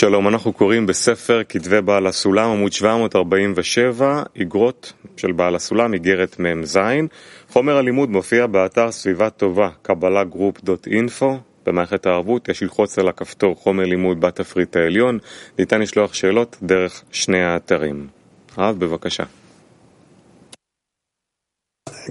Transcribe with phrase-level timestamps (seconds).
[0.00, 6.78] שלום, אנחנו קוראים בספר כתבי בעל הסולם, עמוד 747, איגרות של בעל הסולם, איגרת מ"ז.
[7.48, 11.24] חומר הלימוד מופיע באתר סביבה טובה, קבלה group.info.
[11.66, 15.18] במערכת הערבות יש ללחוץ על הכפתור חומר לימוד בתפריט העליון.
[15.58, 18.06] ניתן לשלוח שאלות דרך שני האתרים.
[18.56, 19.24] הרב, בבקשה.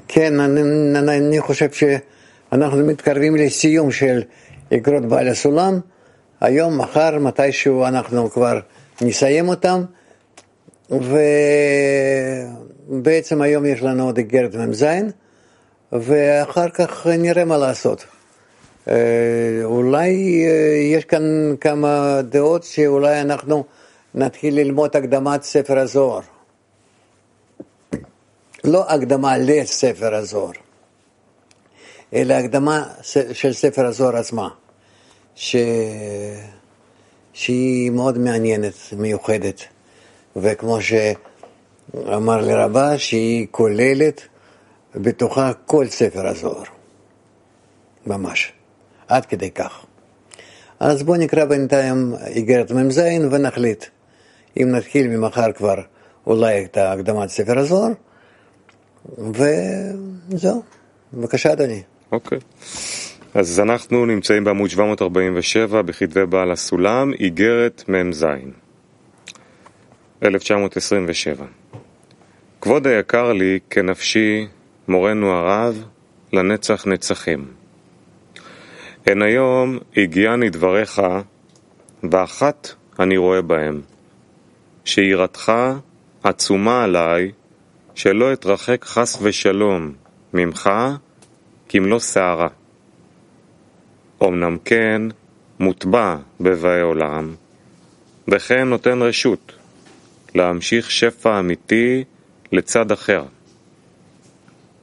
[0.08, 0.62] כן, אני,
[1.18, 4.22] אני חושב שאנחנו מתקרבים לסיום של
[4.72, 5.80] איגרות בעל הסולם.
[6.42, 8.60] היום, מחר, מתישהו אנחנו כבר
[9.02, 9.84] נסיים אותם,
[12.90, 14.86] ובעצם היום יש לנו עוד איגרת מ"ז,
[15.92, 18.06] ואחר כך נראה מה לעשות.
[19.64, 20.08] אולי
[20.96, 23.64] יש כאן כמה דעות שאולי אנחנו
[24.16, 26.22] נתחיל ללמוד הקדמת ספר הזוהר.
[28.64, 30.52] לא הקדמה לספר הזוהר,
[32.14, 32.84] אלא הקדמה
[33.34, 34.50] של ספר הזוהר עצמה.
[35.40, 35.56] ש...
[37.34, 39.62] שהיא מאוד מעניינת, מיוחדת,
[40.36, 44.22] וכמו שאמר לי רבה, שהיא כוללת
[44.96, 46.64] בתוכה כל ספר הזוהר,
[48.08, 48.54] ממש,
[49.08, 49.86] עד כדי כך.
[50.80, 53.86] אז בואו נקרא בינתיים איגרת מ"ז ונחליט
[54.58, 55.76] אם נתחיל ממחר כבר
[56.28, 57.92] אולי את הקדמת ספר הזוהר,
[59.18, 60.62] וזהו.
[61.14, 61.82] בבקשה, אדוני.
[62.12, 62.38] אוקיי.
[62.38, 63.09] Okay.
[63.34, 68.26] אז אנחנו נמצאים בעמוד 747 בכתבי בעל הסולם, איגרת מ"ז,
[70.24, 71.46] 1927.
[72.62, 74.48] כבוד היקר לי כנפשי,
[74.88, 75.84] מורנו הרב,
[76.34, 77.46] לנצח נצחים.
[79.06, 81.02] הן היום הגיעני דבריך,
[82.12, 82.70] ואחת
[83.00, 83.82] אני רואה בהם,
[84.86, 85.52] שיראתך
[86.24, 87.32] עצומה עליי,
[87.96, 89.94] שלא אתרחק חס ושלום
[90.34, 90.70] ממך,
[91.70, 92.59] כמלוא שערה.
[94.24, 95.02] אמנם כן,
[95.60, 97.36] מוטבע בבאי עולם,
[98.28, 99.52] וכן נותן רשות
[100.36, 102.04] להמשיך שפע אמיתי
[102.52, 103.24] לצד אחר.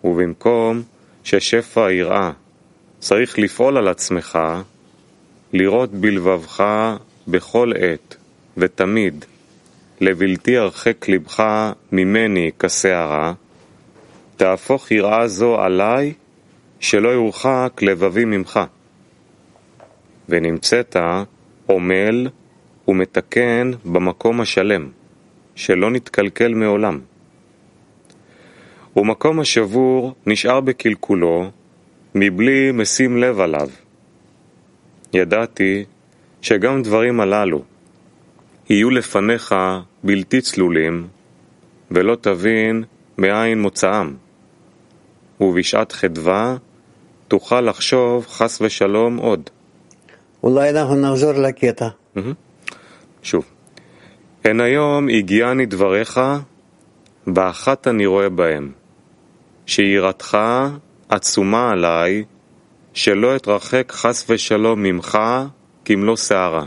[0.04, 0.82] ובמקום
[1.24, 2.30] ששפע היראה
[2.98, 4.38] צריך לפעול על עצמך,
[5.52, 6.64] לראות בלבבך
[7.28, 8.16] בכל עת
[8.56, 9.24] ותמיד,
[10.00, 11.42] לבלתי הרחק לבך
[11.92, 13.32] ממני כשערה,
[14.36, 16.12] תהפוך יראה זו עליי,
[16.80, 18.60] שלא יורחק לבבי ממך.
[20.28, 20.96] ונמצאת
[21.70, 22.28] עמל
[22.88, 24.88] ומתקן במקום השלם,
[25.54, 27.00] שלא נתקלקל מעולם.
[28.96, 31.50] ומקום השבור נשאר בקלקולו,
[32.14, 33.68] מבלי משים לב עליו.
[35.14, 35.84] ידעתי
[36.42, 37.62] שגם דברים הללו
[38.70, 39.54] יהיו לפניך
[40.04, 41.06] בלתי צלולים,
[41.90, 42.84] ולא תבין
[43.18, 44.14] מאין מוצאם.
[45.40, 46.56] ובשעת חדווה
[47.28, 49.50] תוכל לחשוב חס ושלום עוד.
[50.46, 51.88] אולי אנחנו נחזור לקטע.
[53.22, 53.44] שוב.
[54.44, 56.20] הן היום הגיעני דבריך,
[57.26, 58.72] באחת אני רואה בהם,
[59.66, 60.38] שיראתך
[61.08, 62.24] עצומה עליי,
[62.94, 65.18] שלא אתרחק חס ושלום ממך
[65.84, 66.64] כמלוא שערה.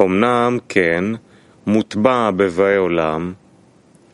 [0.00, 1.04] אמנם כן,
[1.66, 3.32] מוטבע בבאי עולם,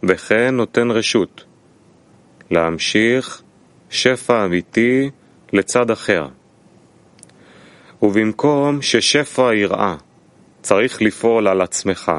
[0.02, 1.44] וכן נותן רשות
[2.50, 3.42] להמשיך
[3.90, 5.10] שפע אמיתי
[5.52, 6.26] לצד אחר.
[8.02, 9.96] ובמקום ששפע היראה
[10.62, 12.12] צריך לפעול על עצמך,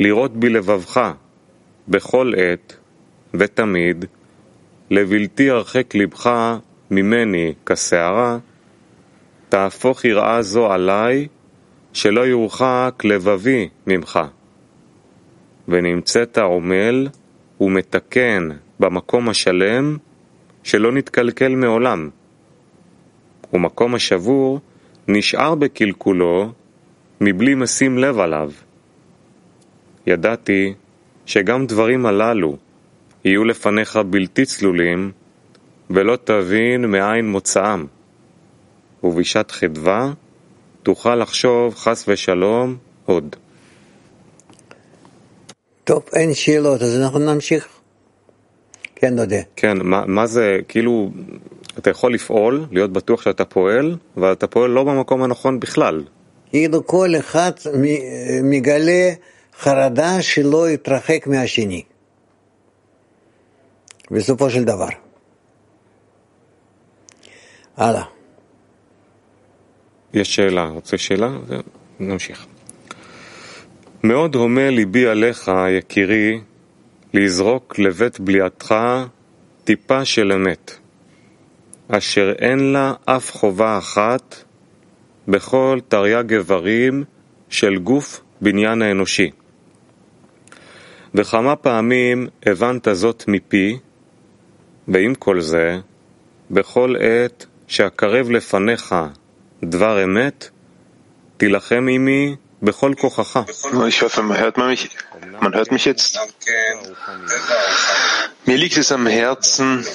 [0.00, 1.12] לראות בלבבך
[1.88, 2.76] בכל עת
[3.34, 4.04] ותמיד,
[4.90, 6.56] לבלתי הרחק לבך
[6.90, 8.38] ממני כשערה,
[9.48, 11.28] תהפוך יראה זו עליי,
[11.92, 14.20] שלא יורחק לבבי ממך.
[15.68, 17.08] ונמצאת עמל
[17.60, 18.48] ומתקן
[18.80, 19.96] במקום השלם,
[20.62, 22.10] שלא נתקלקל מעולם.
[23.54, 24.60] ומקום השבור
[25.08, 26.52] נשאר בקלקולו
[27.20, 28.50] מבלי משים לב עליו.
[30.06, 30.74] ידעתי
[31.26, 32.56] שגם דברים הללו
[33.24, 35.12] יהיו לפניך בלתי צלולים,
[35.90, 37.86] ולא תבין מאין מוצאם.
[39.04, 40.12] ובשעת חדווה
[40.82, 42.76] תוכל לחשוב חס ושלום
[43.06, 43.36] עוד.
[45.84, 47.68] טוב, אין שאלות, אז אנחנו נמשיך.
[48.96, 49.40] כן, דודה.
[49.56, 51.10] כן, מה, מה זה, כאילו,
[51.78, 56.02] אתה יכול לפעול, להיות בטוח שאתה פועל, אבל אתה פועל לא במקום הנכון בכלל.
[56.50, 57.52] כאילו כל אחד
[58.42, 59.10] מגלה
[59.58, 61.82] חרדה שלא יתרחק מהשני,
[64.10, 64.88] בסופו של דבר.
[67.76, 68.04] הלאה.
[70.14, 71.30] יש שאלה, רוצה שאלה?
[72.00, 72.46] נמשיך.
[74.02, 76.40] מאוד הומה ליבי עליך, יקירי,
[77.14, 78.74] לזרוק לבית בליעתך
[79.64, 80.83] טיפה של אמת.
[81.88, 84.44] אשר אין לה אף חובה אחת
[85.28, 87.04] בכל תרי"ג איברים
[87.48, 89.30] של גוף בניין האנושי.
[91.14, 93.78] וכמה פעמים הבנת זאת מפי,
[94.88, 95.78] ועם כל זה,
[96.50, 98.94] בכל עת שאקרב לפניך
[99.64, 100.50] דבר אמת,
[101.36, 102.36] תילחם עמי.
[102.66, 104.90] Ich hoffe, man hört mich.
[105.40, 106.18] Man hört mich jetzt.
[108.46, 109.86] Mir liegt es am Herzen,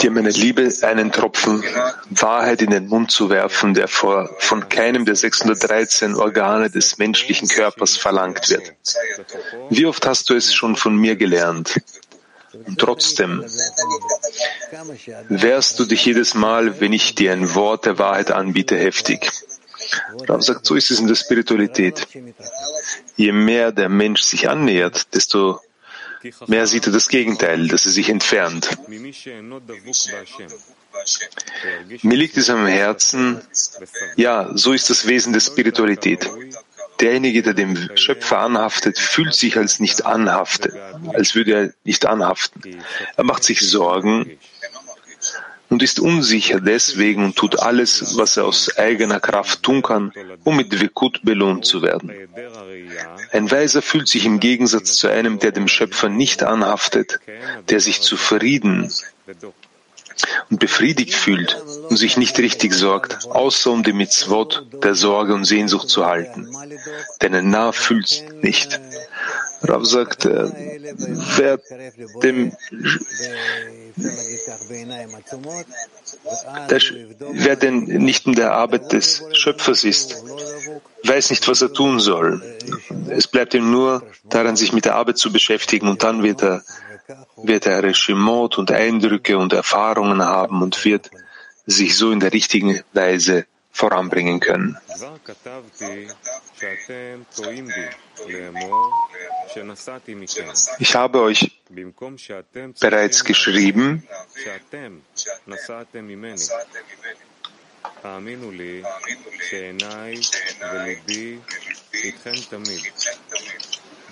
[0.00, 1.64] dir meine Liebe einen Tropfen
[2.10, 7.48] Wahrheit in den Mund zu werfen, der vor, von keinem der 613 Organe des menschlichen
[7.48, 8.72] Körpers verlangt wird.
[9.68, 11.80] Wie oft hast du es schon von mir gelernt?
[12.52, 13.44] Und trotzdem
[15.28, 19.30] wehrst du dich jedes Mal, wenn ich dir ein Wort der Wahrheit anbiete, heftig.
[20.28, 22.06] Rav sagt, so ist es in der Spiritualität.
[23.16, 25.60] Je mehr der Mensch sich annähert, desto
[26.46, 28.68] mehr sieht er das Gegenteil, dass er sich entfernt.
[32.02, 33.40] Mir liegt es am Herzen,
[34.16, 36.28] ja, so ist das Wesen der Spiritualität.
[37.00, 40.74] Derjenige, der dem Schöpfer anhaftet, fühlt sich als nicht anhaftet,
[41.14, 42.82] als würde er nicht anhaften.
[43.16, 44.38] Er macht sich Sorgen
[45.80, 50.12] und ist unsicher deswegen und tut alles, was er aus eigener Kraft tun kann,
[50.44, 52.12] um mit Wekut belohnt zu werden.
[53.32, 57.18] Ein Weiser fühlt sich im Gegensatz zu einem, der dem Schöpfer nicht anhaftet,
[57.70, 58.92] der sich zufrieden
[60.50, 61.56] und befriedigt fühlt
[61.88, 66.46] und sich nicht richtig sorgt, außer um die Mitzvot der Sorge und Sehnsucht zu halten.
[67.22, 68.78] Denn ein Narr fühlt nicht.
[69.62, 70.48] Rav sagt, äh,
[71.36, 71.58] wer
[72.22, 72.52] dem
[76.70, 76.80] der,
[77.32, 80.22] wer denn nicht in der Arbeit des Schöpfers ist,
[81.04, 82.42] weiß nicht, was er tun soll.
[83.08, 86.62] Es bleibt ihm nur daran, sich mit der Arbeit zu beschäftigen und dann wird er,
[87.36, 91.10] wird er Regimot und Eindrücke und Erfahrungen haben und wird
[91.66, 94.76] sich so in der richtigen Weise voranbringen können.
[100.79, 101.61] Ich habe euch
[102.79, 104.01] bereits geschrieben,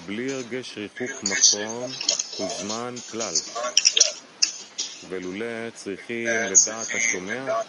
[0.05, 1.89] בלי הרגש ריחוק מקום
[2.39, 3.33] וזמן כלל.
[5.08, 7.60] ולולא צריכים לדעת השומע,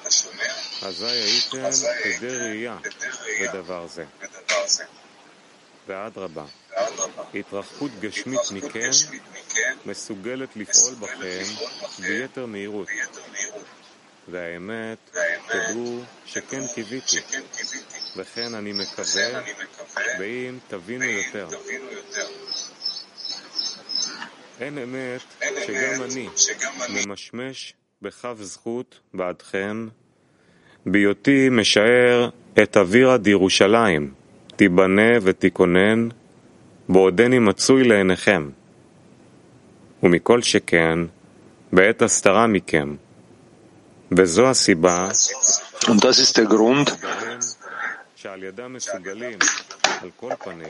[0.82, 1.70] אזי הייתם
[2.04, 2.78] עדי ראייה
[3.42, 4.06] בדבר זה.
[5.88, 6.46] ואדרבה,
[7.34, 8.90] התרחקות גשמית מכם
[9.86, 11.44] מסוגלת לפעול בכם
[12.00, 12.88] ביתר מהירות.
[14.28, 15.18] והאמת,
[15.48, 17.18] תדעו שכן קיוויתי,
[18.18, 19.42] וכן אני מקווה,
[20.20, 21.48] ואם תבינו יותר.
[24.60, 25.22] אין אמת
[25.58, 26.28] שגם אני
[27.06, 29.88] ממשמש בכף זכות בעדכם,
[30.86, 32.30] בהיותי משער
[32.64, 34.14] את אווירה דירושלים,
[34.56, 36.10] תיבנה ותיכונן,
[36.90, 38.50] בעודני מצוי לעיניכם.
[40.04, 41.00] ומכל שכן,
[41.74, 42.96] בעת הסתרה מכם.
[44.12, 45.10] וזו הסיבה
[45.88, 47.06] Und das ist der Grund,
[48.16, 49.40] שעל ידם מסוגלים,
[50.02, 50.70] על כל פנים,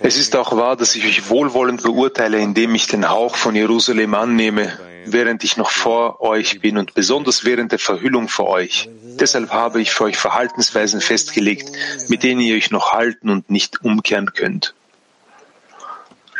[0.00, 4.14] Es ist auch wahr, dass ich euch wohlwollend beurteile, indem ich den Hauch von Jerusalem
[4.14, 8.88] annehme, während ich noch vor euch bin und besonders während der Verhüllung vor euch.
[9.20, 11.70] Deshalb habe ich für euch Verhaltensweisen festgelegt,
[12.08, 14.74] mit denen ihr euch noch halten und nicht umkehren könnt.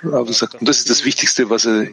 [0.02, 1.88] Und das ist das Wichtigste, was er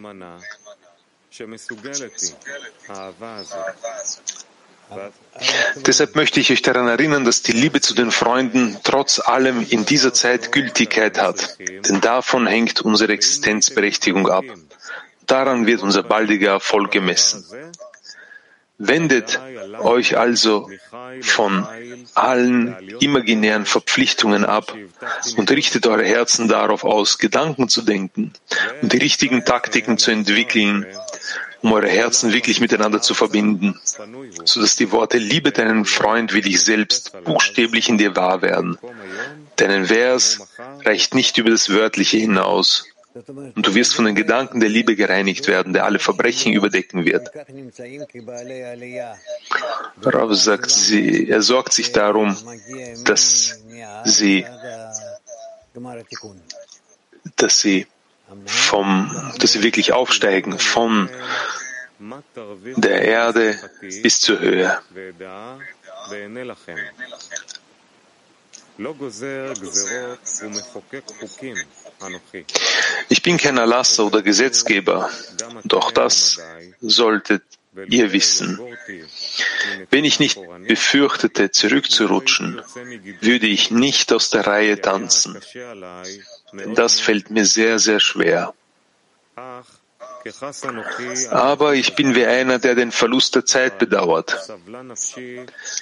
[5.86, 9.86] Deshalb möchte ich euch daran erinnern, dass die Liebe zu den Freunden trotz allem in
[9.86, 14.46] dieser Zeit Gültigkeit hat, denn davon hängt unsere Existenzberechtigung ab.
[15.26, 17.44] Daran wird unser baldiger Erfolg gemessen.
[18.78, 19.40] Wendet
[19.80, 20.70] euch also
[21.22, 21.66] von
[22.14, 24.76] allen imaginären Verpflichtungen ab
[25.38, 28.34] und richtet eure Herzen darauf aus, Gedanken zu denken
[28.82, 30.86] und die richtigen Taktiken zu entwickeln,
[31.66, 33.80] um eure Herzen wirklich miteinander zu verbinden,
[34.44, 38.78] sodass die Worte Liebe deinen Freund wie dich selbst buchstäblich in dir wahr werden.
[39.58, 40.48] Denn ein Vers
[40.84, 42.86] reicht nicht über das Wörtliche hinaus.
[43.16, 47.32] Und du wirst von den Gedanken der Liebe gereinigt werden, der alle Verbrechen überdecken wird.
[50.04, 52.38] Rav sagt, sie, er sorgt sich darum,
[53.06, 53.58] dass
[54.04, 54.46] sie,
[57.38, 57.88] dass sie
[58.46, 61.10] vom, dass sie wirklich aufsteigen von
[62.76, 63.58] der Erde
[64.02, 64.82] bis zur Höhe.
[73.10, 75.10] Ich bin kein Erlasser oder Gesetzgeber,
[75.64, 76.40] doch das
[76.82, 77.44] solltet
[77.88, 78.60] ihr wissen.
[79.90, 82.62] Wenn ich nicht befürchtete, zurückzurutschen,
[83.22, 85.40] würde ich nicht aus der Reihe tanzen.
[86.76, 88.54] Das fällt mir sehr, sehr schwer.
[91.30, 94.50] Aber ich bin wie einer, der den Verlust der Zeit bedauert.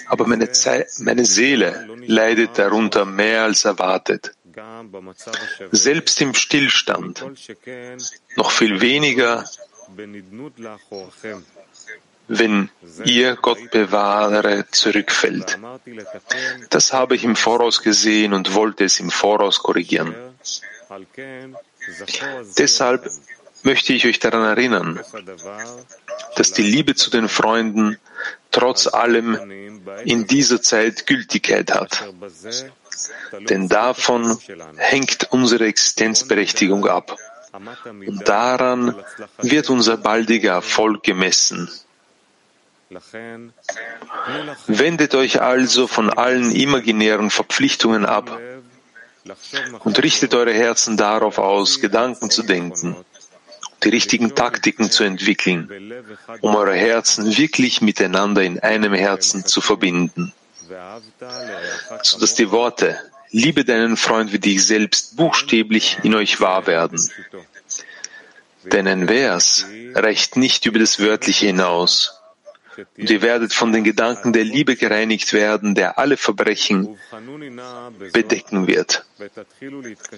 [0.08, 4.36] Aber meine, Zeit, meine Seele leidet darunter mehr als erwartet.
[5.72, 7.26] Selbst im Stillstand,
[8.36, 9.46] noch viel weniger,
[12.28, 12.70] wenn
[13.06, 15.60] ihr Gott bewahre zurückfällt.
[16.70, 20.16] Das habe ich im Voraus gesehen und wollte es im Voraus korrigieren.
[22.58, 23.10] Deshalb
[23.64, 25.00] möchte ich euch daran erinnern,
[26.36, 27.98] dass die Liebe zu den Freunden
[28.52, 32.06] trotz allem in dieser Zeit Gültigkeit hat.
[33.50, 34.38] Denn davon
[34.78, 37.18] hängt unsere Existenzberechtigung ab.
[37.84, 38.96] Und daran
[39.42, 41.70] wird unser baldiger Erfolg gemessen.
[44.68, 48.40] Wendet euch also von allen imaginären Verpflichtungen ab
[49.84, 52.96] und richtet eure Herzen darauf aus, Gedanken zu denken
[53.84, 55.70] die richtigen Taktiken zu entwickeln,
[56.42, 60.34] um eure Herzen wirklich miteinander in einem Herzen zu verbinden,
[62.02, 63.00] sodass die Worte
[63.32, 67.10] Liebe deinen Freund wie dich selbst buchstäblich in euch wahr werden.
[68.66, 72.20] Denn ein Vers reicht nicht über das Wörtliche hinaus.
[72.98, 76.98] Und ihr werdet von den Gedanken der Liebe gereinigt werden, der alle Verbrechen
[78.12, 79.06] bedecken wird.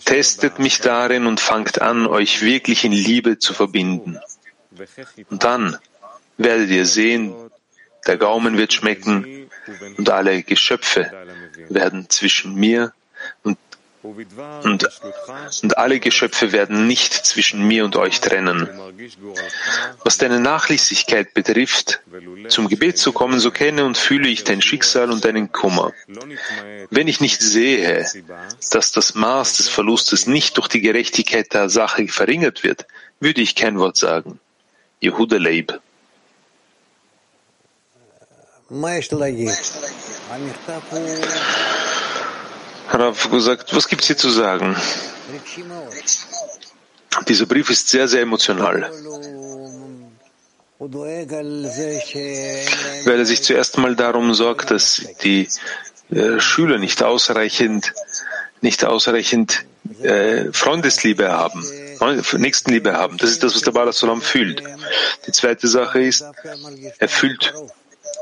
[0.05, 4.19] Testet mich darin und fangt an, euch wirklich in Liebe zu verbinden.
[5.29, 5.77] Und dann
[6.38, 7.33] werdet ihr sehen,
[8.07, 9.50] der Gaumen wird schmecken
[9.97, 11.12] und alle Geschöpfe
[11.69, 12.93] werden zwischen mir
[13.43, 13.57] und
[14.63, 14.89] und,
[15.63, 18.69] und alle Geschöpfe werden nicht zwischen mir und euch trennen.
[20.03, 22.01] Was deine Nachlässigkeit betrifft,
[22.47, 25.93] zum Gebet zu kommen, so kenne und fühle ich dein Schicksal und deinen Kummer.
[26.89, 28.05] Wenn ich nicht sehe,
[28.71, 32.85] dass das Maß des Verlustes nicht durch die Gerechtigkeit der Sache verringert wird,
[33.19, 34.39] würde ich kein Wort sagen.
[35.01, 35.79] Yehuda Leib.
[42.92, 44.75] Rav gesagt, was gibt es hier zu sagen?
[47.27, 48.92] Dieser Brief ist sehr, sehr emotional.
[53.06, 55.48] Weil er sich zuerst mal darum sorgt, dass die
[56.12, 57.94] äh, Schüler nicht ausreichend,
[58.62, 59.65] nicht ausreichend
[60.01, 61.65] äh, Freundesliebe haben,
[62.38, 63.18] Nächstenliebe haben.
[63.18, 64.62] Das ist das, was der Balasolam fühlt.
[65.25, 66.25] Die zweite Sache ist,
[67.00, 67.54] er fühlt,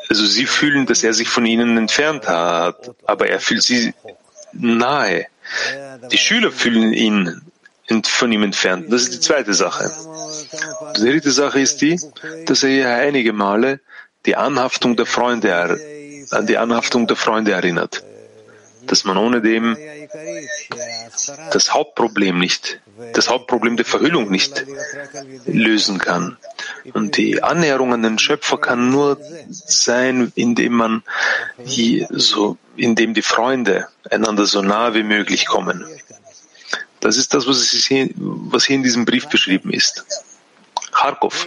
[0.09, 3.93] also sie fühlen, dass er sich von ihnen entfernt hat, aber er fühlt sie
[4.53, 5.27] nahe.
[6.11, 7.41] Die Schüler fühlen ihn
[8.05, 8.91] von ihm entfernt.
[8.91, 9.91] Das ist die zweite Sache.
[10.97, 11.99] Die dritte Sache ist die,
[12.45, 13.79] dass er hier einige Male
[14.25, 15.79] die Anhaftung der Freunde,
[16.31, 18.03] an die Anhaftung der Freunde erinnert.
[18.85, 19.77] Dass man ohne dem
[21.51, 22.79] das Hauptproblem nicht,
[23.13, 24.65] das Hauptproblem der Verhüllung nicht
[25.45, 26.37] lösen kann.
[26.93, 29.17] Und die Annäherung an den Schöpfer kann nur
[29.49, 31.03] sein, indem man
[31.63, 35.84] hier so, indem die Freunde einander so nah wie möglich kommen.
[37.00, 40.04] Das ist das, was hier, was hier in diesem Brief beschrieben ist.
[40.92, 41.46] Kharkov.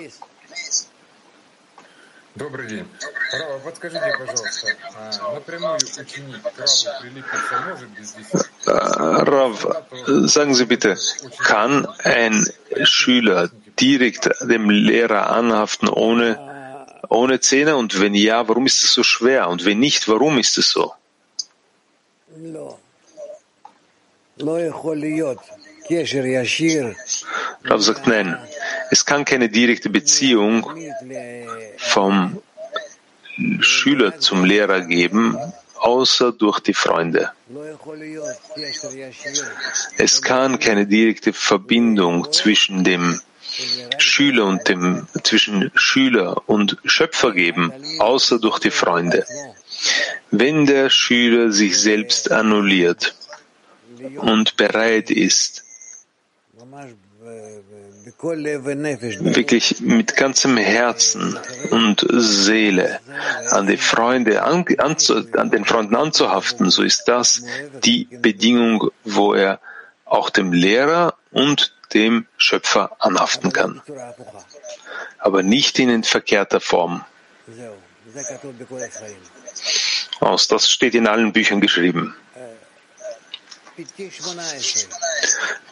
[2.36, 2.88] Добрый день.
[3.34, 4.76] Рава, подскажите, пожалуйста,
[5.34, 8.16] напрямую ученик к Раву прилепиться может без
[8.66, 9.68] Rav,
[10.28, 10.98] sagen Sie bitte,
[11.40, 12.46] kann ein
[12.84, 17.76] Schüler direkt dem Lehrer anhaften ohne, ohne Zähne?
[17.76, 19.50] Und wenn ja, warum ist es so schwer?
[19.50, 20.94] Und wenn nicht, warum ist es so?
[27.65, 28.37] Rav sagt nein.
[28.91, 30.71] Es kann keine direkte Beziehung
[31.79, 32.43] vom
[33.61, 35.37] Schüler zum Lehrer geben,
[35.79, 37.33] außer durch die Freunde.
[39.99, 43.21] Es kann keine direkte Verbindung zwischen dem
[43.99, 49.25] Schüler und dem, zwischen Schüler und Schöpfer geben, außer durch die Freunde.
[50.31, 53.15] Wenn der Schüler sich selbst annulliert
[54.17, 55.65] und bereit ist,
[59.21, 61.39] wirklich mit ganzem Herzen
[61.71, 63.01] und Seele
[63.51, 67.43] an die Freunde an, an den Freunden anzuhaften, so ist das
[67.85, 69.61] die Bedingung, wo er
[70.05, 73.83] auch dem Lehrer und dem Schöpfer anhaften kann.
[75.19, 77.05] Aber nicht in verkehrter Form.
[80.21, 82.15] Aus das steht in allen Büchern geschrieben.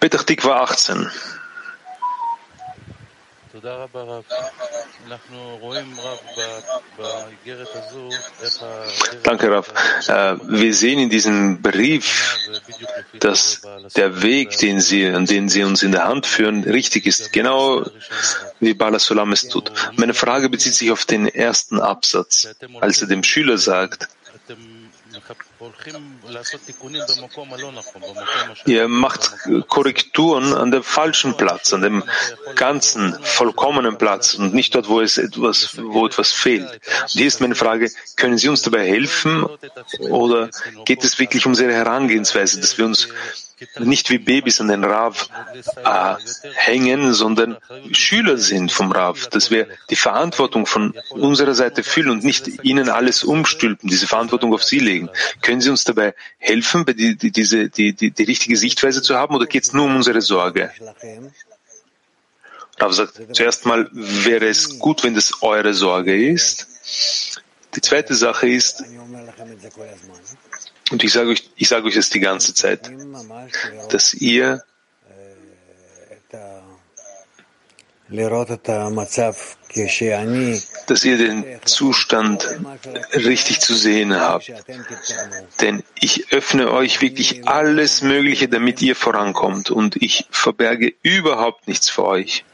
[0.01, 1.11] Petach Tikva 18.
[9.23, 9.73] Danke, Rav.
[10.09, 12.39] Äh, wir sehen in diesem Brief,
[13.21, 13.63] dass
[13.97, 17.85] der Weg, den Sie, an den Sie uns in der Hand führen, richtig ist, genau
[18.61, 19.71] wie Bala Sulam es tut.
[19.97, 22.49] Meine Frage bezieht sich auf den ersten Absatz,
[22.81, 24.09] als er dem Schüler sagt,
[28.67, 29.31] Ihr macht
[29.69, 32.03] Korrekturen an dem falschen Platz, an dem
[32.57, 36.71] ganzen, vollkommenen Platz und nicht dort, wo es etwas, wo etwas fehlt.
[36.71, 39.47] Und hier ist meine Frage, können Sie uns dabei helfen
[39.99, 40.51] oder
[40.85, 43.09] geht es wirklich um unsere Herangehensweise, dass wir uns
[43.79, 45.29] nicht wie Babys an den Rav
[45.85, 46.15] äh,
[46.55, 47.57] hängen, sondern
[47.93, 52.89] Schüler sind vom Rav, dass wir die Verantwortung von unserer Seite fühlen und nicht ihnen
[52.89, 55.09] alles umstülpen, diese Verantwortung auf sie legen.
[55.43, 59.35] Können Sie uns dabei helfen, die, die, diese, die, die, die richtige Sichtweise zu haben
[59.35, 60.71] oder geht es nur um unsere Sorge?
[62.79, 66.67] Rav sagt, zuerst mal wäre es gut, wenn das eure Sorge ist.
[67.75, 68.85] Die zweite Sache ist,
[70.91, 72.91] und ich sage euch, ich sage euch das die ganze Zeit,
[73.91, 74.63] dass ihr
[80.87, 82.49] dass ihr den Zustand
[83.15, 84.53] richtig zu sehen habt.
[85.61, 91.89] Denn ich öffne euch wirklich alles Mögliche, damit ihr vorankommt und ich verberge überhaupt nichts
[91.89, 92.45] für euch.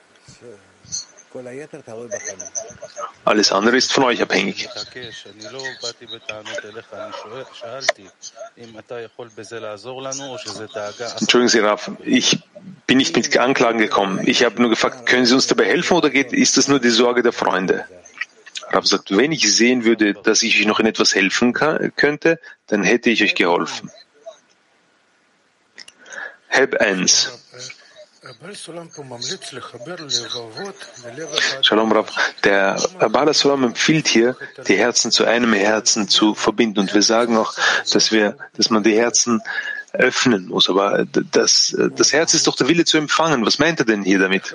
[3.24, 4.68] Alles andere ist von euch abhängig.
[11.18, 12.42] Entschuldigen Sie, Raf, ich
[12.86, 14.26] bin nicht mit Anklagen gekommen.
[14.26, 16.90] Ich habe nur gefragt, können Sie uns dabei helfen oder geht, ist das nur die
[16.90, 17.86] Sorge der Freunde?
[18.68, 22.40] Raf sagt, wenn ich sehen würde, dass ich euch noch in etwas helfen kann, könnte,
[22.66, 23.90] dann hätte ich euch geholfen.
[26.48, 27.79] Heb 1.
[31.62, 32.12] Shalom Rav.
[32.44, 33.32] Der Bala
[33.64, 34.36] empfiehlt hier,
[34.68, 36.80] die Herzen zu einem Herzen zu verbinden.
[36.80, 37.54] Und wir sagen auch,
[37.90, 39.40] dass wir, dass man die Herzen
[39.92, 40.68] öffnen muss.
[40.68, 43.46] Aber das, das Herz ist doch der Wille zu empfangen.
[43.46, 44.54] Was meint er denn hier damit?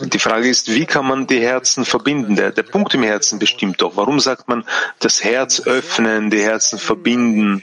[0.00, 2.34] Die Frage ist, wie kann man die Herzen verbinden?
[2.36, 3.96] Der, der Punkt im Herzen bestimmt doch.
[3.96, 4.64] Warum sagt man
[5.00, 7.62] das Herz öffnen, die Herzen verbinden?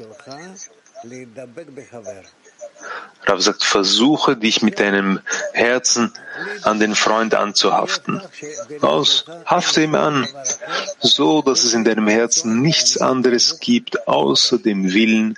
[3.25, 5.19] Rav sagt, versuche dich mit deinem
[5.53, 6.11] Herzen
[6.63, 8.21] an den Freund anzuhaften.
[8.81, 10.27] Aus, hafte ihm an,
[10.99, 15.37] so dass es in deinem Herzen nichts anderes gibt, außer dem Willen,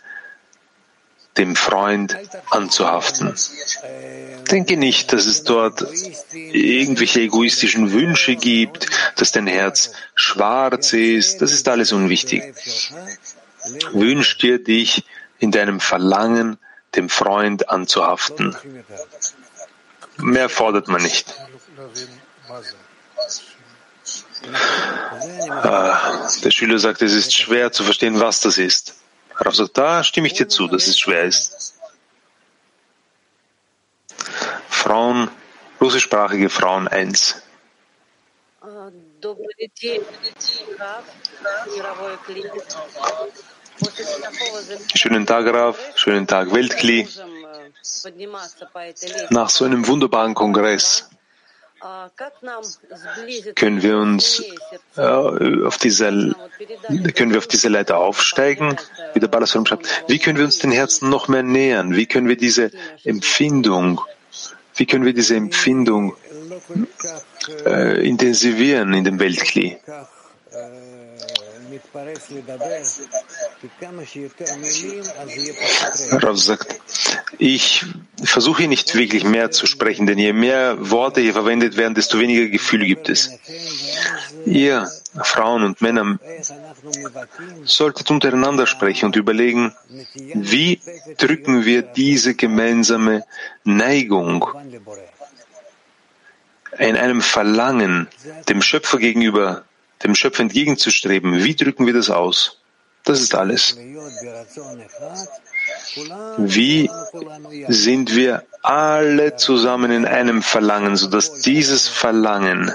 [1.38, 2.16] dem Freund
[2.52, 3.34] anzuhaften.
[4.52, 5.86] Denke nicht, dass es dort
[6.34, 11.42] irgendwelche egoistischen Wünsche gibt, dass dein Herz schwarz ist.
[11.42, 12.54] Das ist alles unwichtig.
[13.94, 15.04] Wünsch dir dich
[15.40, 16.58] in deinem Verlangen
[16.96, 18.56] dem Freund anzuhaften.
[20.18, 21.34] Mehr fordert man nicht.
[25.50, 28.96] Ah, der Schüler sagt, es ist schwer zu verstehen, was das ist.
[29.36, 31.80] Rav sagt, da stimme ich dir zu, dass es schwer ist.
[34.70, 35.30] Frauen,
[35.80, 37.42] russischsprachige Frauen 1.
[44.96, 45.78] Schönen Tag, Rav.
[45.96, 47.08] Schönen Tag, Weltkli.
[49.30, 51.10] Nach so einem wunderbaren Kongress
[53.56, 54.42] können wir uns
[54.96, 55.02] äh,
[55.66, 56.34] auf diese,
[57.16, 58.78] können wir auf diese Leiter aufsteigen,
[59.14, 59.88] wie der Balasram schreibt.
[60.08, 61.96] Wie können wir uns den Herzen noch mehr nähern?
[61.96, 62.72] Wie können wir diese
[63.04, 64.00] Empfindung,
[64.76, 66.16] wie können wir diese Empfindung
[67.66, 69.78] äh, intensivieren in dem Weltkli?
[77.38, 77.86] Ich
[78.24, 82.48] versuche nicht wirklich mehr zu sprechen, denn je mehr Worte hier verwendet werden, desto weniger
[82.48, 83.32] Gefühle gibt es.
[84.46, 84.90] Ihr,
[85.24, 86.20] Frauen und Männer,
[87.64, 89.74] solltet untereinander sprechen und überlegen,
[90.34, 90.80] wie
[91.18, 93.24] drücken wir diese gemeinsame
[93.64, 94.46] Neigung
[96.78, 98.08] in einem Verlangen
[98.50, 99.64] dem Schöpfer gegenüber
[100.04, 101.44] dem Schöpfer entgegenzustreben.
[101.44, 102.60] Wie drücken wir das aus?
[103.04, 103.78] Das ist alles.
[106.38, 106.90] Wie
[107.68, 112.72] sind wir alle zusammen in einem Verlangen, sodass dieses Verlangen,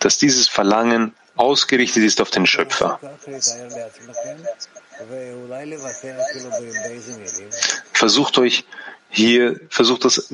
[0.00, 2.98] dass dieses Verlangen ausgerichtet ist auf den Schöpfer.
[7.92, 8.64] Versucht euch
[9.10, 10.32] hier, versucht das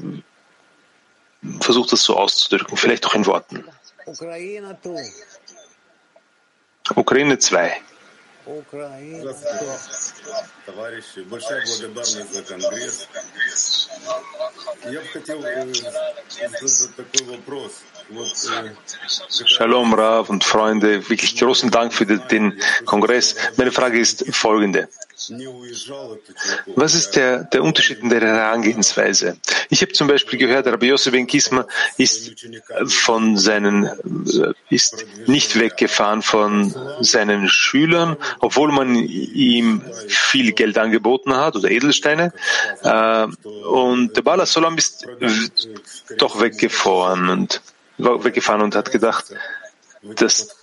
[1.61, 3.63] versucht das so auszudrücken, vielleicht auch in Worten.
[6.95, 7.81] Ukraine 2.
[10.65, 13.07] Товарищи, большая благодарность за Конгресс.
[14.85, 15.73] Я бы хотел э,
[16.61, 17.81] задать такой вопрос.
[19.47, 23.35] Shalom, Rav und Freunde, wirklich großen Dank für den Kongress.
[23.57, 24.87] Meine Frage ist folgende.
[26.76, 29.36] Was ist der, der Unterschied in der Herangehensweise?
[29.68, 31.66] Ich habe zum Beispiel gehört, Rabbi Yosef Ben Kisma
[31.98, 32.46] ist
[32.86, 41.36] von seinen, äh, ist nicht weggefahren von seinen Schülern, obwohl man ihm viel Geld angeboten
[41.36, 42.32] hat oder Edelsteine.
[42.82, 43.26] Äh,
[43.68, 45.06] und der Bala Solam ist
[46.16, 47.60] doch weggefahren und
[47.98, 49.34] weggefahren und hat gedacht,
[50.02, 50.56] dass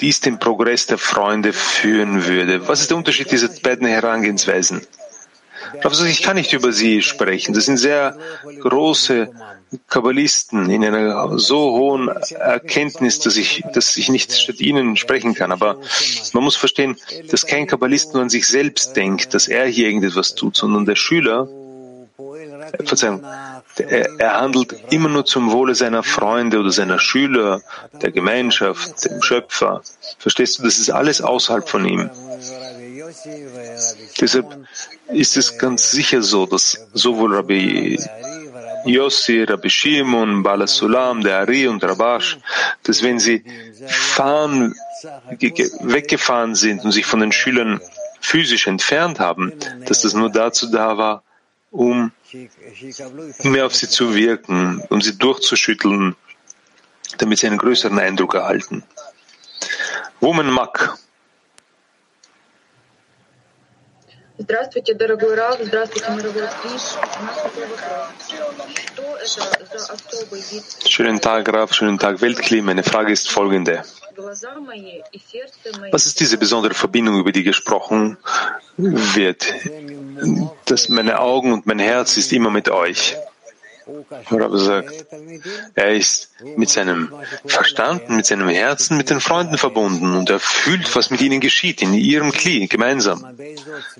[0.00, 2.68] dies den Progress der Freunde führen würde.
[2.68, 4.86] Was ist der Unterschied dieser beiden Herangehensweisen?
[6.08, 7.54] Ich kann nicht über sie sprechen.
[7.54, 8.16] Das sind sehr
[8.60, 9.30] große
[9.88, 15.50] Kabbalisten in einer so hohen Erkenntnis, dass ich, dass ich nicht statt ihnen sprechen kann.
[15.50, 15.80] Aber
[16.32, 16.96] man muss verstehen,
[17.30, 20.96] dass kein Kabbalist nur an sich selbst denkt, dass er hier irgendetwas tut, sondern der
[20.96, 21.48] Schüler,
[22.84, 23.24] Verzeihung,
[23.78, 29.22] er, er handelt immer nur zum Wohle seiner Freunde oder seiner Schüler, der Gemeinschaft, dem
[29.22, 29.82] Schöpfer.
[30.18, 32.10] Verstehst du, das ist alles außerhalb von ihm.
[34.20, 34.66] Deshalb
[35.08, 37.98] ist es ganz sicher so, dass sowohl Rabbi
[38.84, 42.38] Yossi, Rabbi Shimon, Bala Sulam, der Ari und Rabash,
[42.82, 43.44] dass wenn sie
[43.86, 44.74] fahren,
[45.80, 47.80] weggefahren sind und sich von den Schülern
[48.20, 49.52] physisch entfernt haben,
[49.86, 51.22] dass das nur dazu da war,
[51.76, 52.10] um
[53.44, 56.16] mehr auf sie zu wirken, um sie durchzuschütteln,
[57.18, 58.82] damit sie einen größeren Eindruck erhalten.
[60.20, 60.96] Woman Mack.
[64.37, 66.81] Здравствуйте, дорогой Рав, здравствуйте, мировой Криш.
[67.19, 68.07] У нас такой вопрос.
[69.23, 70.63] Что это за особый вид?
[70.85, 72.65] Schönen Tag, Rav, schönen Tag, Weltklim.
[72.65, 73.83] Meine Frage ist folgende.
[75.91, 78.17] Was ist diese besondere Verbindung, über die gesprochen
[78.77, 79.53] wird?
[80.65, 83.15] Dass meine Augen und mein Herz ist immer mit euch.
[84.30, 85.06] Rabbi sagt,
[85.74, 90.94] er ist mit seinem Verstand, mit seinem Herzen, mit den Freunden verbunden und er fühlt,
[90.96, 93.38] was mit ihnen geschieht, in ihrem Kli, gemeinsam.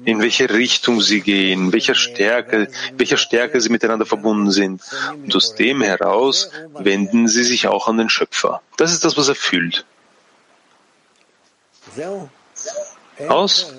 [0.05, 4.83] In welche Richtung sie gehen, welcher Stärke, welcher Stärke sie miteinander verbunden sind.
[5.12, 8.62] Und aus dem heraus wenden sie sich auch an den Schöpfer.
[8.77, 9.87] Das ist das, was er fühlt.
[13.29, 13.72] Aus?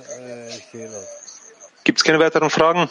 [1.84, 2.90] Gibt es keine weiteren Fragen?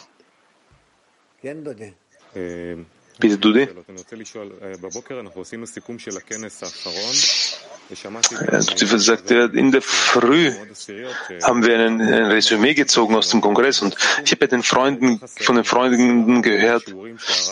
[3.18, 3.68] Bitte, Dudi.
[7.88, 10.52] Sie sagt, in der Früh
[11.42, 15.54] haben wir ein, ein Resümee gezogen aus dem Kongress und ich habe den Freunden, von
[15.54, 16.84] den Freunden gehört,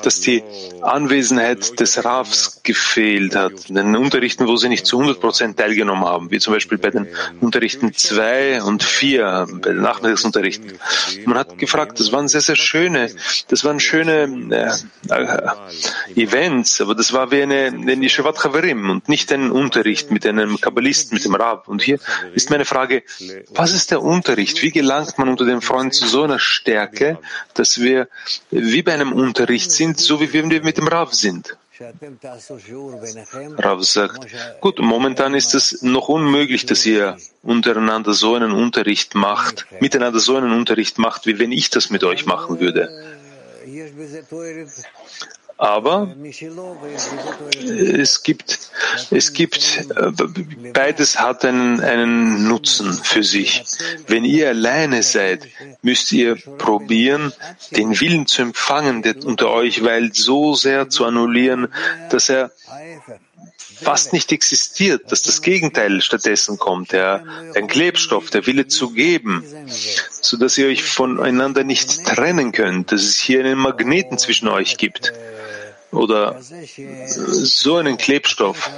[0.02, 0.42] dass die
[0.82, 6.04] Anwesenheit des Ravs gefehlt hat, in den Unterrichten, wo sie nicht zu 100 Prozent teilgenommen
[6.04, 7.06] haben, wie zum Beispiel bei den
[7.40, 10.78] Unterrichten 2 und 4, bei den Nachmittagsunterrichten.
[11.26, 13.10] Man hat gefragt, das waren sehr, sehr schöne,
[13.48, 15.53] das waren schöne äh,
[16.14, 20.60] Events, aber das war wie eine, eine Yeshivat Chaverim und nicht ein Unterricht mit einem
[20.60, 21.68] Kabbalisten, mit dem Rab.
[21.68, 21.98] Und hier
[22.34, 23.02] ist meine Frage,
[23.50, 24.62] was ist der Unterricht?
[24.62, 27.18] Wie gelangt man unter den Freunden zu so einer Stärke,
[27.54, 28.08] dass wir
[28.50, 31.56] wie bei einem Unterricht sind, so wie wir mit dem Rab sind?
[33.58, 34.26] Rav sagt,
[34.60, 40.36] gut, momentan ist es noch unmöglich, dass ihr untereinander so einen Unterricht macht, miteinander so
[40.36, 42.88] einen Unterricht macht, wie wenn ich das mit euch machen würde.
[45.56, 46.14] Aber
[47.62, 48.58] es gibt,
[49.10, 49.88] es gibt,
[50.72, 53.62] beides hat einen, einen Nutzen für sich.
[54.08, 55.46] Wenn ihr alleine seid,
[55.82, 57.32] müsst ihr probieren,
[57.70, 61.68] den Willen zu empfangen, der unter euch weilt, so sehr zu annullieren,
[62.10, 62.50] dass er
[63.76, 69.44] fast nicht existiert, dass das Gegenteil stattdessen kommt, der, ein Klebstoff, der Wille zu geben,
[70.10, 74.78] so dass ihr euch voneinander nicht trennen könnt, dass es hier einen Magneten zwischen euch
[74.78, 75.12] gibt
[75.94, 78.70] oder so einen Klebstoff,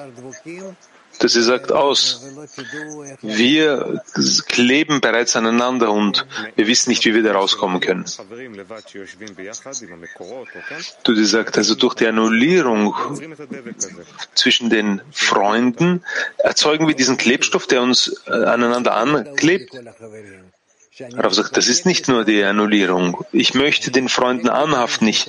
[1.19, 2.27] dass sie sagt aus,
[3.23, 4.03] wir
[4.49, 6.27] kleben bereits aneinander und
[6.57, 8.05] wir wissen nicht, wie wir da rauskommen können.
[11.05, 12.95] Du sie sagt, also durch die Annullierung
[14.35, 16.03] zwischen den Freunden
[16.39, 19.73] erzeugen wir diesen Klebstoff, der uns äh, aneinander anklebt.
[20.99, 23.25] Rav sagt, das ist nicht nur die Annullierung.
[23.33, 25.07] Ich möchte den Freunden anhaften.
[25.09, 25.27] Ich,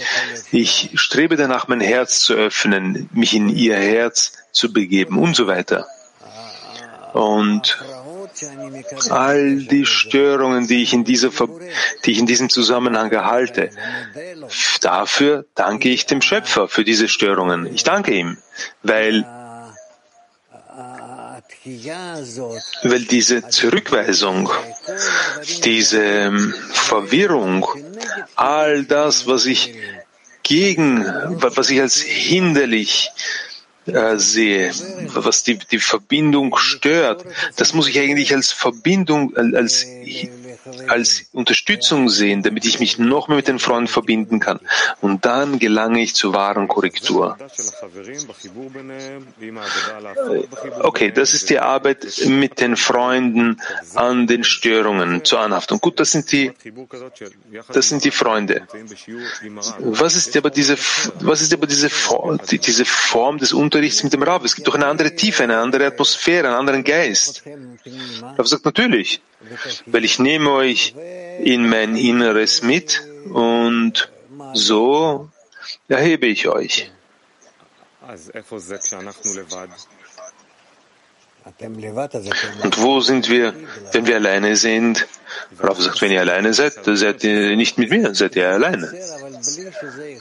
[0.51, 5.47] ich strebe danach, mein Herz zu öffnen, mich in ihr Herz zu begeben und so
[5.47, 5.85] weiter.
[7.13, 7.77] Und
[9.09, 11.31] all die Störungen, die ich in, dieser,
[12.05, 13.71] die ich in diesem Zusammenhang erhalte,
[14.81, 17.73] dafür danke ich dem Schöpfer für diese Störungen.
[17.73, 18.37] Ich danke ihm,
[18.83, 19.25] weil
[22.83, 24.49] weil diese Zurückweisung,
[25.63, 27.67] diese ähm, Verwirrung,
[28.35, 29.73] all das, was ich
[30.43, 31.05] gegen,
[31.41, 33.11] was ich als hinderlich
[33.85, 34.71] äh, sehe,
[35.13, 37.25] was die, die Verbindung stört,
[37.57, 39.85] das muss ich eigentlich als Verbindung, als,
[40.87, 44.59] als Unterstützung sehen, damit ich mich noch mehr mit den Freunden verbinden kann.
[45.01, 47.37] Und dann gelange ich zur wahren Korrektur.
[50.81, 53.61] Okay, das ist die Arbeit mit den Freunden
[53.95, 55.79] an den Störungen zur Anhaftung.
[55.79, 56.51] Gut, das sind die,
[57.71, 58.67] das sind die Freunde.
[59.79, 60.77] Was ist aber diese,
[61.19, 61.89] was ist aber diese,
[62.57, 64.43] diese Form des Unterrichts mit dem Rav?
[64.43, 67.43] Es gibt doch eine andere Tiefe, eine andere Atmosphäre, einen anderen Geist.
[68.37, 69.21] Rav sagt natürlich,
[69.85, 70.93] weil ich nehme euch
[71.39, 74.09] in mein Inneres mit und
[74.53, 75.29] so
[75.87, 76.91] erhebe ich euch.
[82.63, 83.53] Und wo sind wir,
[83.91, 85.07] wenn wir alleine sind?
[85.59, 88.91] Rav sagt, wenn ihr alleine seid, dann seid ihr nicht mit mir, seid ihr alleine.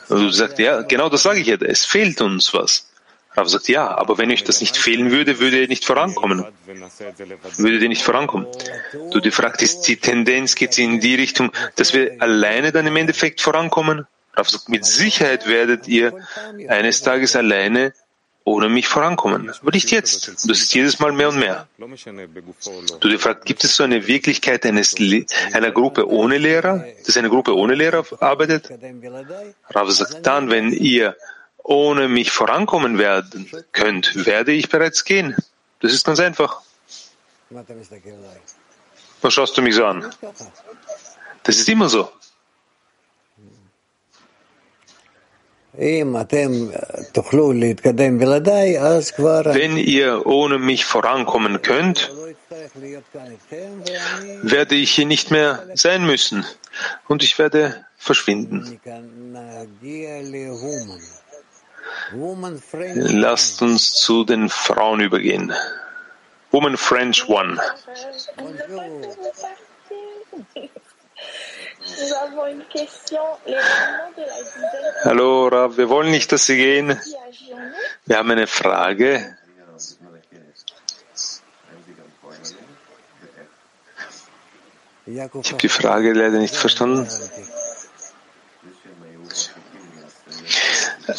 [0.09, 2.87] Und du sagst, ja, genau das sage ich ja, es fehlt uns was.
[3.37, 6.45] Rav sagt, ja, aber wenn euch das nicht fehlen würde, würde ihr nicht vorankommen.
[7.59, 8.47] Würde ihr nicht vorankommen.
[9.13, 12.97] Du, die fragst, ist die Tendenz, geht in die Richtung, dass wir alleine dann im
[12.97, 14.07] Endeffekt vorankommen?
[14.35, 16.15] Rav sagt, mit Sicherheit werdet ihr
[16.69, 17.93] eines Tages alleine
[18.45, 19.51] ohne mich vorankommen.
[19.51, 20.29] Aber nicht jetzt.
[20.29, 21.67] Das ist jedes Mal mehr und mehr.
[21.79, 24.95] Du dir fragst, gibt es so eine Wirklichkeit eines,
[25.53, 28.71] einer Gruppe ohne Lehrer, dass eine Gruppe ohne Lehrer arbeitet?
[29.71, 31.17] Rav sagt dann, wenn ihr
[31.67, 35.35] ohne mich vorankommen werden könnt, werde ich bereits gehen.
[35.81, 36.63] Das ist ganz einfach.
[39.21, 40.09] Was schaust du mich so an?
[41.43, 42.09] Das ist immer so.
[49.55, 52.13] Wenn ihr ohne mich vorankommen könnt,
[54.43, 56.47] werde ich hier nicht mehr sein müssen
[57.09, 58.81] und ich werde verschwinden.
[62.13, 65.53] Lasst uns zu den Frauen übergehen.
[66.51, 67.61] Woman French One.
[75.05, 77.01] Hallo, Rav, wir wollen nicht, dass Sie gehen.
[78.07, 79.37] Wir haben eine Frage.
[85.07, 87.09] Ich habe die Frage leider nicht verstanden.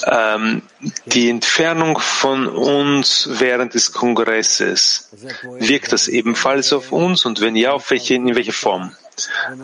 [0.06, 0.62] Ähm,
[1.06, 5.10] die Entfernung von uns während des Kongresses,
[5.60, 8.91] wirkt das ebenfalls auf uns und wenn ja, auf welche, in welcher Form?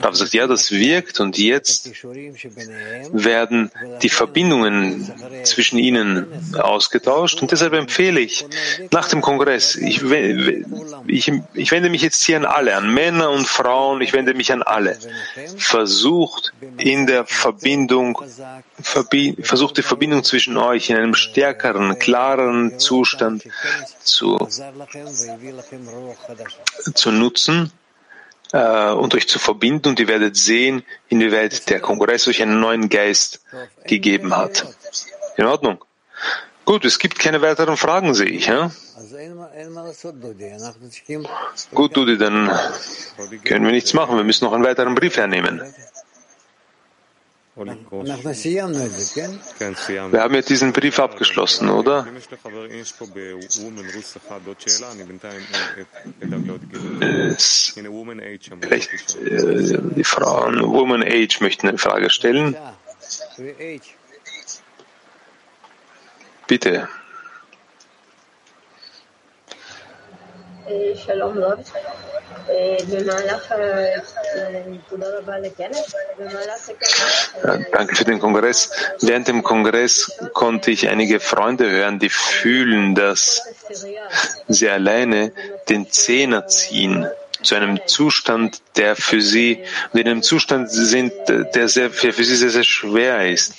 [0.01, 1.91] Rav sagt, ja, das wirkt und jetzt
[3.13, 5.11] werden die Verbindungen
[5.43, 6.25] zwischen ihnen
[6.57, 8.45] ausgetauscht und deshalb empfehle ich
[8.89, 10.01] nach dem Kongress, ich,
[11.05, 14.51] ich, ich wende mich jetzt hier an alle, an Männer und Frauen, ich wende mich
[14.51, 14.97] an alle.
[15.57, 18.19] Versucht in der Verbindung,
[18.81, 23.43] versucht die Verbindung zwischen euch in einem stärkeren, klareren Zustand
[24.03, 24.47] zu,
[26.95, 27.71] zu nutzen
[28.53, 32.87] äh, und euch zu verbinden und ihr werdet sehen, inwieweit der Kongress euch einen neuen
[32.87, 33.41] Geist
[33.85, 34.65] gegeben hat.
[35.35, 35.83] In Ordnung?
[36.63, 38.47] Gut, es gibt keine weiteren Fragen, sehe ich.
[38.47, 38.71] Ja?
[41.73, 42.49] Gut, Dudi, dann
[43.43, 44.15] können wir nichts machen.
[44.15, 45.61] Wir müssen noch einen weiteren Brief hernehmen.
[47.55, 47.67] Wir
[50.21, 52.07] haben ja diesen Brief abgeschlossen, oder?
[58.59, 62.57] Vielleicht äh, die Frauen Woman Age möchten eine Frage stellen.
[66.47, 66.89] Bitte.
[70.95, 71.59] Shalom Rav.
[77.71, 78.69] Danke für den Kongress.
[79.01, 83.47] Während dem Kongress konnte ich einige Freunde hören, die fühlen, dass
[84.47, 85.31] sie alleine
[85.69, 87.07] den Zehner ziehen
[87.41, 92.35] zu einem Zustand, der für sie, in einem Zustand sind, der sehr, der für sie
[92.35, 93.53] sehr, sehr schwer ist.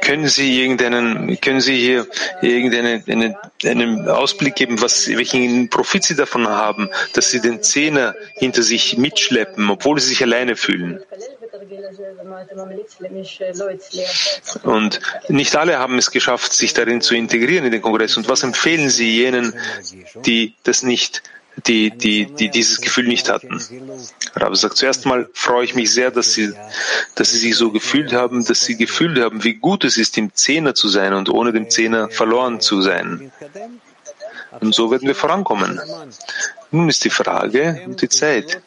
[0.00, 2.06] Können Sie irgendeinen, können Sie hier
[2.42, 8.14] irgendeinen einen, einen Ausblick geben, was, welchen Profit Sie davon haben, dass Sie den Zehner
[8.34, 11.00] hinter sich mitschleppen, obwohl Sie sich alleine fühlen?
[14.64, 18.16] Und nicht alle haben es geschafft, sich darin zu integrieren in den Kongress.
[18.16, 19.54] Und was empfehlen Sie jenen,
[20.26, 21.22] die das nicht
[21.66, 23.60] die, die, die dieses Gefühl nicht hatten.
[24.34, 26.52] Rabbi sagt, zuerst mal freue ich mich sehr, dass sie,
[27.14, 30.34] dass sie sich so gefühlt haben, dass sie gefühlt haben, wie gut es ist, im
[30.34, 33.32] Zehner zu sein und ohne dem Zehner verloren zu sein.
[34.60, 35.80] Und so werden wir vorankommen.
[36.70, 38.60] Nun ist die Frage und die Zeit,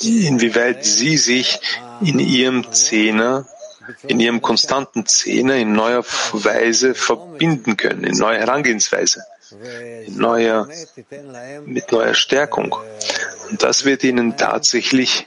[0.00, 1.60] inwieweit Sie sich
[2.00, 3.46] in Ihrem Zehner,
[4.06, 9.22] in Ihrem konstanten Zehner in neuer Weise verbinden können, in neuer Herangehensweise,
[10.08, 10.68] neuer,
[11.64, 12.74] mit neuer Stärkung.
[13.50, 15.26] Und das wird Ihnen tatsächlich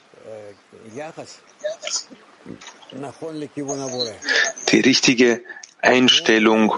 [4.69, 5.41] die richtige
[5.81, 6.75] Einstellung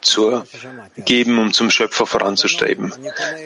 [0.00, 0.46] zur
[0.96, 2.92] geben, um zum Schöpfer voranzustreben.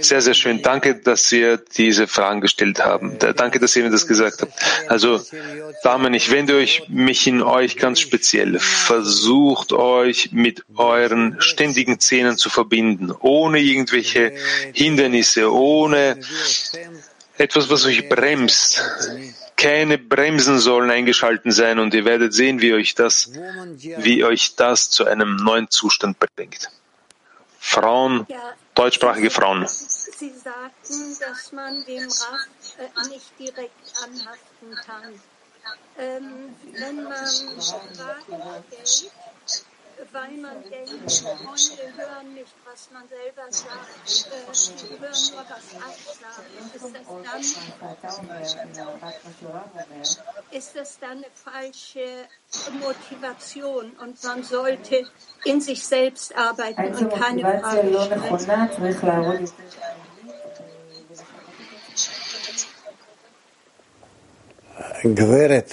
[0.00, 0.62] Sehr, sehr schön.
[0.62, 3.18] Danke, dass ihr diese Fragen gestellt haben.
[3.18, 4.52] Danke, dass ihr mir das gesagt habt.
[4.88, 5.20] Also,
[5.82, 8.58] Damen, ich wende euch mich in euch ganz speziell.
[8.58, 14.32] Versucht euch mit euren ständigen Zähnen zu verbinden, ohne irgendwelche
[14.72, 16.18] Hindernisse, ohne
[17.38, 18.82] etwas, was euch bremst.
[19.56, 24.90] Keine Bremsen sollen eingeschalten sein und ihr werdet sehen, wie euch das, wie euch das
[24.90, 26.70] zu einem neuen Zustand bringt.
[27.58, 29.66] Frauen, ja, deutschsprachige Frauen.
[29.66, 35.20] Sie sagten, dass man dem Raff äh, nicht direkt anhaften kann.
[35.98, 39.12] Ähm, wenn man stellt,
[40.11, 45.65] weil man denkt, Freunde hören nicht, was man selber sagt, äh, sie hören nur, was
[45.71, 45.79] ich
[46.19, 46.49] sage.
[46.73, 47.41] Ist das dann,
[50.51, 52.07] ist das dann eine falsche
[52.79, 55.07] Motivation und man sollte
[55.45, 57.87] in sich selbst arbeiten und keine Fragen
[58.67, 59.47] stellen?
[65.05, 65.71] גברת,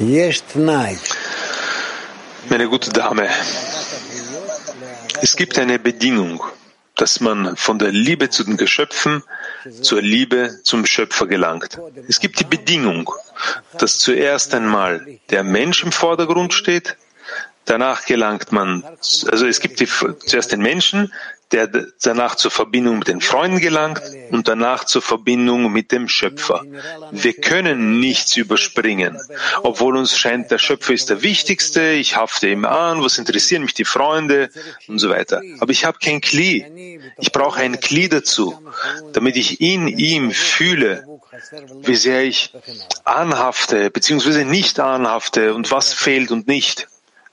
[0.00, 0.96] יש תנאי
[2.51, 3.29] meine gute Dame,
[5.21, 6.43] es gibt eine Bedingung,
[6.97, 9.23] dass man von der Liebe zu den Geschöpfen
[9.81, 11.79] zur Liebe zum Schöpfer gelangt.
[12.09, 13.09] Es gibt die Bedingung,
[13.77, 16.97] dass zuerst einmal der Mensch im Vordergrund steht,
[17.63, 18.83] danach gelangt man,
[19.31, 21.13] also es gibt die, zuerst den Menschen,
[21.53, 21.69] der
[22.03, 26.63] danach zur Verbindung mit den Freunden gelangt und danach zur Verbindung mit dem Schöpfer.
[27.11, 29.19] Wir können nichts überspringen,
[29.63, 33.73] obwohl uns scheint, der Schöpfer ist der Wichtigste, ich hafte ihm an, was interessieren mich
[33.73, 34.49] die Freunde
[34.87, 35.41] und so weiter.
[35.59, 36.99] Aber ich habe kein Kli.
[37.17, 38.57] Ich brauche ein Kli dazu,
[39.13, 41.05] damit ich in ihm fühle,
[41.83, 42.53] wie sehr ich
[43.03, 44.45] anhafte bzw.
[44.45, 46.87] nicht anhafte und was fehlt und nicht.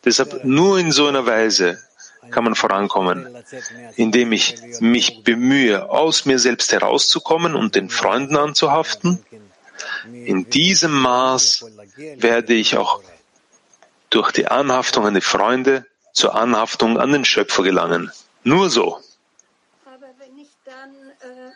[0.05, 1.79] Deshalb nur in so einer Weise
[2.31, 3.29] kann man vorankommen,
[3.97, 9.25] indem ich mich bemühe, aus mir selbst herauszukommen und den Freunden anzuhaften.
[10.13, 11.67] In diesem Maß
[12.17, 13.01] werde ich auch
[14.11, 18.11] durch die Anhaftung an die Freunde zur Anhaftung an den Schöpfer gelangen.
[18.43, 18.99] Nur so.
[19.85, 21.53] Aber wenn ich dann äh,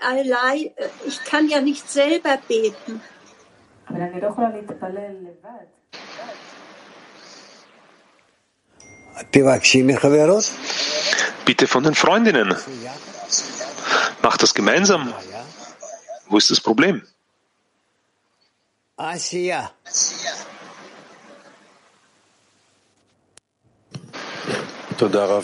[0.00, 3.00] allein, äh, ich kann ja nicht selber beten.
[11.44, 12.54] Bitte von den Freundinnen.
[14.22, 15.12] Mach das gemeinsam.
[16.28, 17.02] Wo ist das Problem?
[18.96, 19.72] Asiya.
[24.98, 25.42] Toda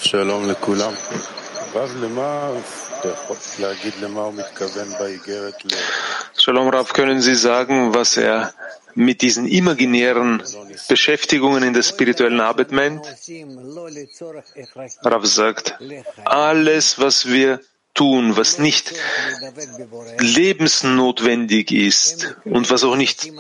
[6.39, 8.55] Shalom Rav, können Sie sagen, was er
[8.95, 10.43] mit diesen imaginären
[10.89, 13.05] Beschäftigungen in der spirituellen Arbeit meint?
[15.05, 15.79] Rav sagt,
[16.25, 17.61] alles, was wir
[17.97, 18.93] tun, was nicht
[20.21, 23.33] lebensnotwendig ist und was auch nicht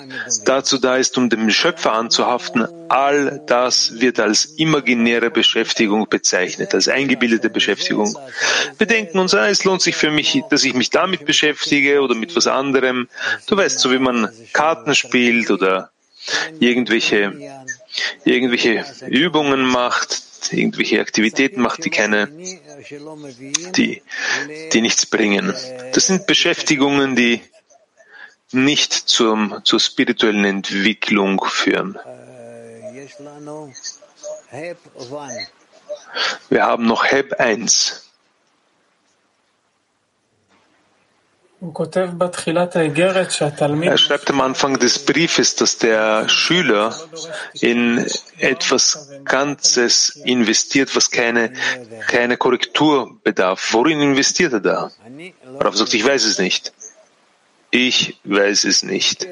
[0.44, 6.88] dazu da ist, um dem Schöpfer anzuhaften, all das wird als imaginäre Beschäftigung bezeichnet, als
[6.88, 8.18] eingebildete Beschäftigung.
[8.78, 12.14] Wir denken uns, ah, es lohnt sich für mich, dass ich mich damit beschäftige oder
[12.14, 13.08] mit was anderem.
[13.46, 15.90] Du weißt, so wie man Karten spielt oder
[16.58, 17.32] irgendwelche,
[18.24, 22.28] irgendwelche Übungen macht, irgendwelche Aktivitäten macht, die keine,
[23.76, 24.02] die,
[24.72, 25.54] die nichts bringen.
[25.92, 27.40] Das sind Beschäftigungen, die
[28.52, 31.98] nicht zum, zur spirituellen Entwicklung führen.
[36.48, 38.05] Wir haben noch Heb 1.
[43.82, 46.94] Er schreibt am Anfang des Briefes, dass der Schüler
[47.60, 48.06] in
[48.38, 51.52] etwas Ganzes investiert, was keine,
[52.08, 53.68] keine Korrektur bedarf.
[53.72, 54.90] Worin investiert er da?
[55.60, 56.72] Rav sagt, ich weiß es nicht.
[57.70, 59.26] Ich weiß es nicht.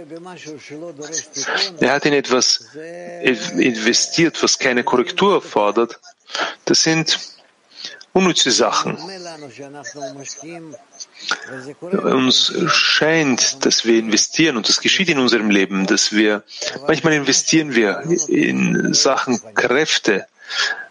[1.81, 2.69] Er hat in etwas
[3.57, 6.01] investiert, was keine Korrektur erfordert.
[6.65, 7.34] Das sind
[8.15, 8.97] unnütze Sachen.
[11.91, 16.45] Uns scheint, dass wir investieren und das geschieht in unserem Leben, dass wir
[16.87, 20.27] manchmal investieren wir in Sachen Kräfte,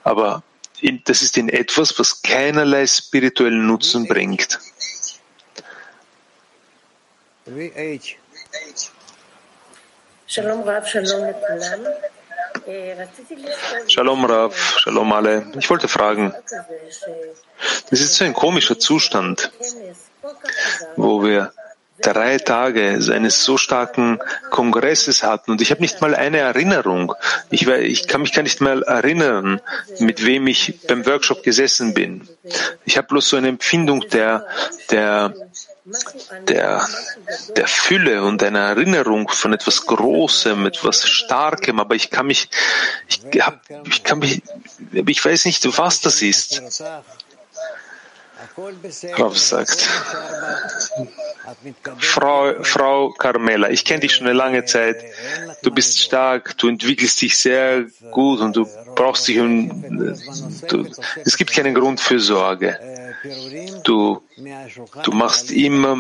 [0.04, 0.44] aber
[0.82, 4.60] in, das ist in etwas, was keinerlei spirituellen Nutzen bringt.
[10.28, 11.24] Shalom Rav, Shalom
[13.88, 15.52] Shalom Rav, Shalom alle.
[15.60, 16.34] Ich wollte fragen,
[17.90, 19.52] das ist so ein komischer Zustand,
[20.96, 21.54] wo wir
[22.02, 27.14] drei Tage seines so starken Kongresses hatten und ich habe nicht mal eine Erinnerung.
[27.50, 29.62] Ich, ich kann mich gar nicht mal erinnern,
[30.00, 32.28] mit wem ich beim Workshop gesessen bin.
[32.86, 34.46] Ich habe bloß so eine Empfindung der,
[34.92, 35.34] der
[36.48, 36.88] der,
[37.56, 42.50] der Fülle und einer Erinnerung von etwas Großem, etwas Starkem, aber ich kann mich,
[43.08, 44.42] ich, hab, ich kann mich,
[44.94, 46.62] ich weiß nicht, was das ist.
[49.16, 49.90] Rav sagt,
[52.00, 55.04] Frau, Frau Carmela, ich kenne dich schon eine lange Zeit.
[55.64, 59.40] Du bist stark, du entwickelst dich sehr gut und du brauchst dich.
[59.40, 59.84] Um,
[60.68, 60.86] du,
[61.26, 62.78] es gibt keinen Grund für Sorge.
[63.84, 64.22] Du
[65.04, 65.98] du machst immer,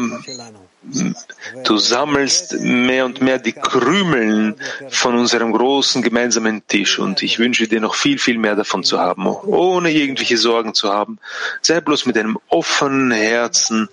[1.63, 4.55] du sammelst mehr und mehr die Krümeln
[4.89, 8.99] von unserem großen gemeinsamen Tisch und ich wünsche dir noch viel, viel mehr davon zu
[8.99, 11.19] haben, ohne irgendwelche Sorgen zu haben.
[11.61, 13.89] Sei bloß mit einem offenen Herzen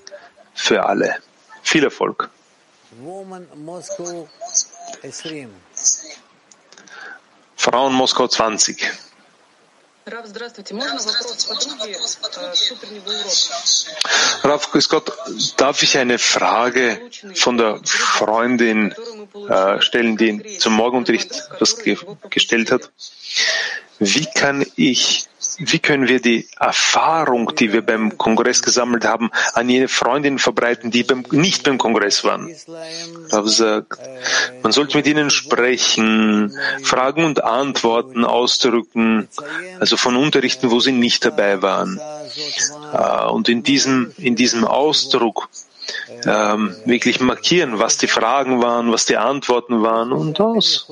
[0.54, 1.16] für alle.
[1.62, 2.30] Viel Erfolg.
[3.00, 4.28] Woman Moscow
[5.02, 5.48] 20.
[7.56, 8.90] Frauen Moskau 20.
[10.09, 10.75] Рав, здравствуйте.
[10.75, 13.33] Можно вопрос подруги э, с утреннего урока?
[14.43, 15.11] Rav, grüß Gott,
[15.57, 18.93] darf ich eine Frage von der Freundin
[19.49, 21.97] äh, stellen, die zum Morgenunterricht was ge
[22.29, 22.91] gestellt hat?
[23.97, 25.27] Wie kann ich,
[25.58, 30.90] wie können wir die Erfahrung, die wir beim Kongress gesammelt haben, an jene Freundinnen verbreiten,
[30.90, 32.54] die beim, nicht beim Kongress waren?
[33.28, 33.98] Sagt,
[34.62, 39.28] man sollte mit ihnen sprechen, Fragen und Antworten ausdrücken,
[39.78, 42.00] also von Unterrichten, wo sie nicht dabei waren.
[42.92, 45.48] Äh, Und in diesem, in diesem Ausdruck
[46.26, 50.90] ähm, wirklich markieren, was die Fragen waren, was die Antworten waren und aus.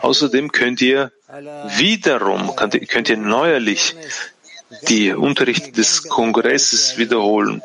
[0.00, 1.12] Außerdem könnt ihr
[1.76, 3.96] wiederum, könnt ihr, neuerlich
[4.88, 7.62] die Unterrichte des Kongresses wiederholen.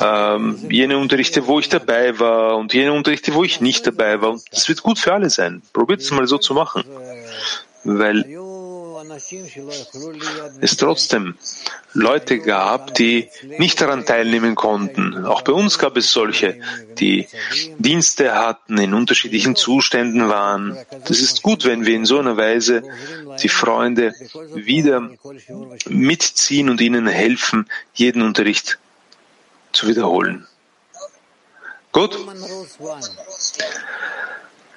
[0.00, 4.30] Ähm, jene Unterrichte, wo ich dabei war und jene Unterrichte, wo ich nicht dabei war.
[4.30, 5.62] Und das wird gut für alle sein.
[5.72, 6.84] Probiert es mal so zu machen.
[7.84, 8.24] Weil
[10.60, 11.36] es trotzdem
[11.92, 15.24] Leute gab, die nicht daran teilnehmen konnten.
[15.24, 16.60] Auch bei uns gab es solche,
[16.98, 17.28] die
[17.78, 20.78] Dienste hatten, in unterschiedlichen Zuständen waren.
[21.06, 22.82] Das ist gut, wenn wir in so einer Weise
[23.42, 24.14] die Freunde
[24.54, 25.10] wieder
[25.88, 28.78] mitziehen und ihnen helfen, jeden Unterricht
[29.72, 30.46] zu wiederholen.
[31.92, 32.18] Gut?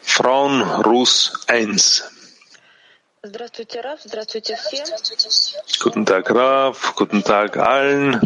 [0.01, 2.20] Frauen Rus 1.
[5.79, 6.95] Guten Tag, Raf.
[6.95, 8.19] Guten Tag allen.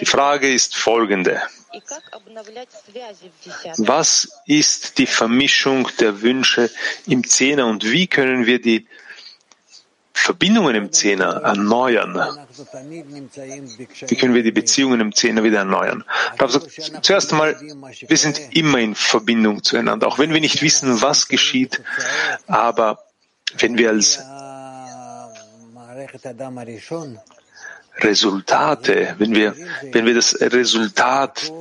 [0.00, 1.42] Die Frage ist folgende.
[3.76, 6.70] Was ist die Vermischung der Wünsche
[7.06, 8.86] im Zehner und wie können wir die
[10.14, 12.14] Verbindungen im Zehner erneuern?
[14.06, 16.04] Wie können wir die Beziehungen im Zehner wieder erneuern?
[16.38, 21.02] Rav sagt, zuerst einmal, wir sind immer in Verbindung zueinander, auch wenn wir nicht wissen,
[21.02, 21.82] was geschieht,
[22.46, 23.11] aber
[23.58, 24.20] wenn wir als
[27.98, 29.54] Resultate, wenn wir,
[29.92, 31.52] wenn wir das Resultat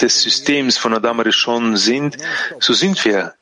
[0.00, 2.16] des Systems von Adam Rishon sind,
[2.58, 3.34] so sind wir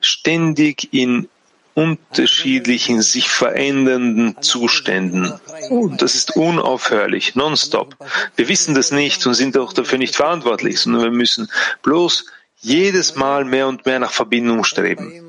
[0.00, 1.28] ständig in
[1.74, 5.32] unterschiedlichen, sich verändernden Zuständen.
[5.70, 7.96] Und das ist unaufhörlich, nonstop.
[8.36, 11.50] Wir wissen das nicht und sind auch dafür nicht verantwortlich, sondern wir müssen
[11.82, 12.26] bloß
[12.60, 15.23] jedes Mal mehr und mehr nach Verbindung streben.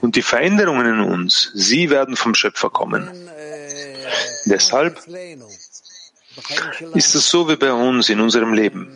[0.00, 3.10] Und die Veränderungen in uns, sie werden vom Schöpfer kommen.
[4.46, 5.00] Deshalb
[6.94, 8.88] ist es so wie bei uns in unserem Leben.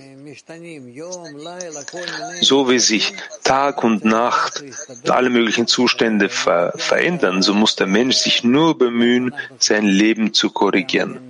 [2.40, 4.62] So wie sich Tag und Nacht
[5.08, 10.50] alle möglichen Zustände ver verändern, so muss der Mensch sich nur bemühen, sein Leben zu
[10.50, 11.20] korrigieren.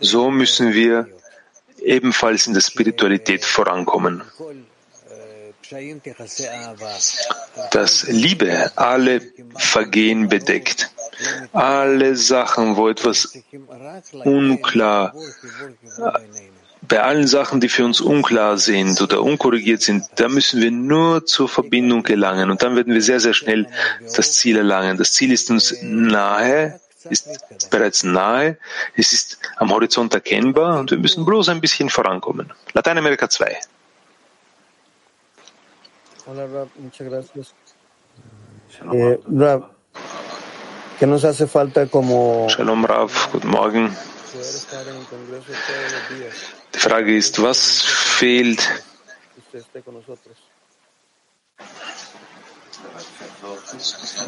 [0.00, 1.08] So müssen wir
[1.82, 4.22] ebenfalls in der Spiritualität vorankommen.
[7.70, 9.20] Dass Liebe alle
[9.56, 10.90] Vergehen bedeckt.
[11.52, 13.38] Alle Sachen, wo etwas
[14.24, 15.14] unklar,
[16.82, 21.24] bei allen Sachen, die für uns unklar sind oder unkorrigiert sind, da müssen wir nur
[21.26, 23.66] zur Verbindung gelangen und dann werden wir sehr, sehr schnell
[24.14, 24.96] das Ziel erlangen.
[24.96, 27.28] Das Ziel ist uns nahe, ist
[27.70, 28.58] bereits nahe,
[28.94, 32.52] es ist am Horizont erkennbar und wir müssen bloß ein bisschen vorankommen.
[32.72, 33.56] Lateinamerika 2.
[36.28, 37.54] Hola, Rab, muchas gracias.
[38.92, 39.70] Eh, Rab,
[40.98, 43.96] ¿Qué nos hace falta como Shalom Rav, guten Morgen.
[46.74, 47.82] Die Frage ist, was
[48.18, 48.60] fehlt,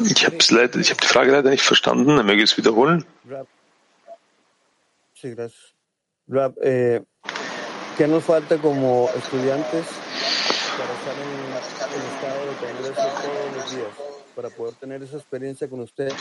[0.05, 3.03] ich habe ich habe die Frage leider nicht verstanden, er möge es wiederholen.
[3.29, 3.47] Rab.
[6.29, 7.01] Rab, eh,
[7.97, 9.85] ¿qué nos falta como estudiantes
[10.79, 11.29] para estar en
[11.97, 13.93] el estado de Congreso todos los días?
[14.35, 16.11] Para poder tener esa experiencia con usted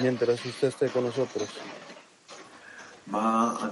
[0.00, 1.48] mientras usted esté con nosotros.
[3.06, 3.62] Was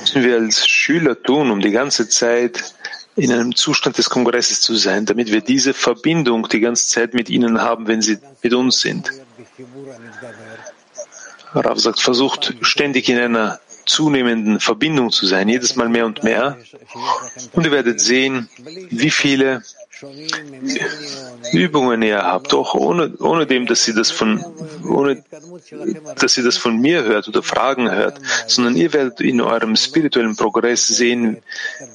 [0.00, 2.74] müssen wir als Schüler tun, um die ganze Zeit
[3.14, 7.28] in einem Zustand des Kongresses zu sein, damit wir diese Verbindung die ganze Zeit mit
[7.28, 9.10] ihnen haben, wenn sie mit uns sind?
[11.54, 16.58] Rav sagt, versucht ständig in einer zunehmenden Verbindung zu sein, jedes Mal mehr und mehr.
[17.52, 18.48] Und ihr werdet sehen,
[18.90, 19.62] wie viele
[21.52, 24.44] Übungen ihr habt, auch ohne, ohne dem, dass sie das von,
[24.88, 25.22] ohne,
[26.18, 30.34] dass sie das von mir hört oder Fragen hört, sondern ihr werdet in eurem spirituellen
[30.34, 31.38] Progress sehen,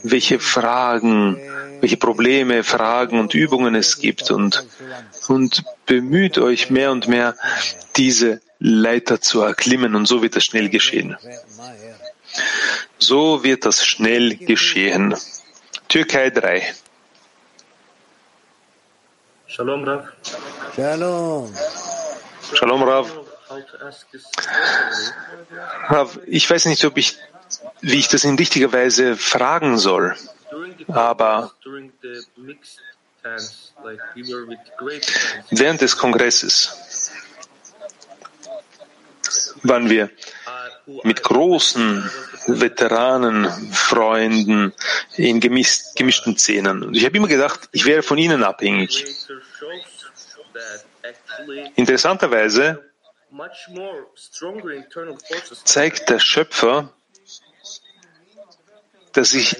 [0.04, 1.38] welche Fragen,
[1.82, 4.66] welche Probleme, Fragen und Übungen es gibt und,
[5.28, 7.36] und bemüht euch mehr und mehr,
[7.98, 11.18] diese Leiter zu erklimmen und so wird das schnell geschehen.
[12.98, 15.16] So wird das schnell geschehen.
[15.88, 16.74] Türkei 3.
[19.48, 20.08] Shalom, Rav.
[20.76, 21.56] Shalom.
[22.54, 23.12] Shalom Rav.
[25.88, 27.18] Rav, ich weiß nicht, ob ich,
[27.82, 30.16] wie ich das in richtiger Weise fragen soll,
[30.88, 31.52] aber
[35.50, 36.87] während des Kongresses
[39.64, 40.10] waren wir
[41.04, 42.10] mit großen
[42.48, 44.74] Veteranen, Freunden
[45.16, 46.84] in gemis gemischten Szenen.
[46.84, 49.06] Und ich habe immer gedacht, ich wäre von ihnen abhängig.
[51.76, 52.84] Interessanterweise
[55.64, 56.94] zeigt der Schöpfer,
[59.14, 59.56] dass ich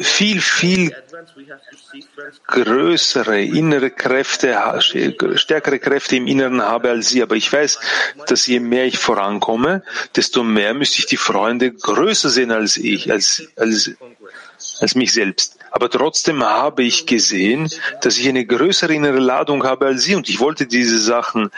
[0.00, 0.94] viel, viel
[2.46, 4.58] größere innere Kräfte,
[5.36, 7.22] stärkere Kräfte im Inneren habe als sie.
[7.22, 7.78] Aber ich weiß,
[8.26, 9.82] dass je mehr ich vorankomme,
[10.16, 13.92] desto mehr müsste ich die Freunde größer sehen als ich, als, als,
[14.80, 15.58] als mich selbst.
[15.70, 17.70] Aber trotzdem habe ich gesehen,
[18.02, 21.50] dass ich eine größere innere Ladung habe als sie und ich wollte diese Sachen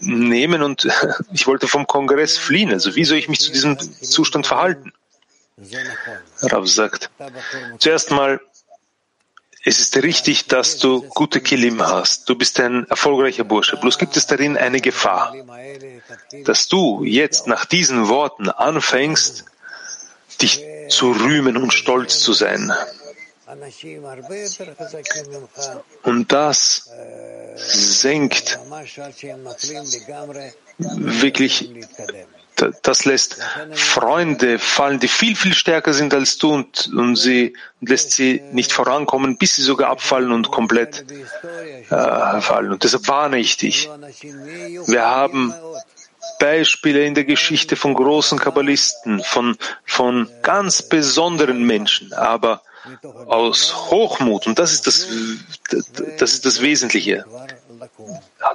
[0.00, 0.86] nehmen und
[1.32, 2.72] ich wollte vom Kongress fliehen.
[2.72, 4.92] Also wie soll ich mich zu diesem Zustand verhalten?
[6.42, 7.10] Rav sagt,
[7.78, 8.40] zuerst mal,
[9.64, 12.28] es ist richtig, dass du gute Kilim hast.
[12.28, 13.76] Du bist ein erfolgreicher Bursche.
[13.76, 15.34] Bloß gibt es darin eine Gefahr,
[16.44, 19.44] dass du jetzt nach diesen Worten anfängst,
[20.40, 22.72] dich zu rühmen und stolz zu sein.
[26.02, 26.90] Und das
[27.56, 28.58] senkt
[31.20, 31.70] wirklich,
[32.82, 33.38] das lässt
[33.72, 38.42] Freunde fallen, die viel, viel stärker sind als du und, und sie und lässt sie
[38.52, 41.04] nicht vorankommen, bis sie sogar abfallen und komplett
[41.90, 42.72] äh, fallen.
[42.72, 43.88] Und deshalb warne ich dich.
[44.86, 45.54] Wir haben
[46.38, 52.62] Beispiele in der Geschichte von großen Kabbalisten, von, von ganz besonderen Menschen, aber
[53.26, 55.06] aus Hochmut, und das ist das,
[56.18, 57.24] das ist das Wesentliche,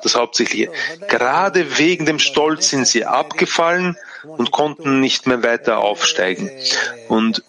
[0.02, 0.72] das Hauptsächliche.
[1.08, 6.50] Gerade wegen dem Stolz sind sie abgefallen und konnten nicht mehr weiter aufsteigen.
[7.08, 7.44] Und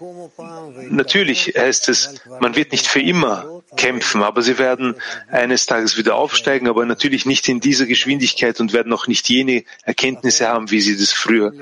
[0.91, 4.97] natürlich heißt es, man wird nicht für immer kämpfen, aber sie werden
[5.31, 9.65] eines Tages wieder aufsteigen, aber natürlich nicht in dieser Geschwindigkeit und werden auch nicht jene
[9.83, 11.53] Erkenntnisse haben, wie sie das früher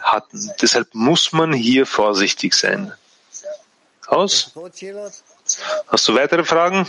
[0.00, 0.50] hatten.
[0.60, 2.92] Deshalb muss man hier vorsichtig sein.
[4.06, 4.52] Aus?
[5.88, 6.86] Hast du weitere Fragen?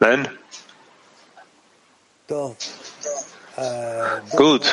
[0.00, 0.38] Nein?
[4.36, 4.64] Gut.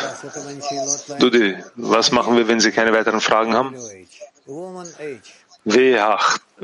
[1.20, 3.76] Dudi, was machen wir, wenn Sie keine weiteren Fragen haben?
[5.66, 5.98] W.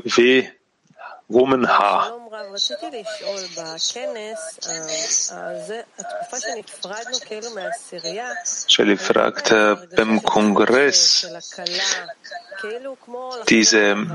[0.04, 0.48] W.
[1.28, 2.12] Woman H.
[8.68, 11.26] Shelley fragt äh, beim Kongress
[13.48, 14.06] diese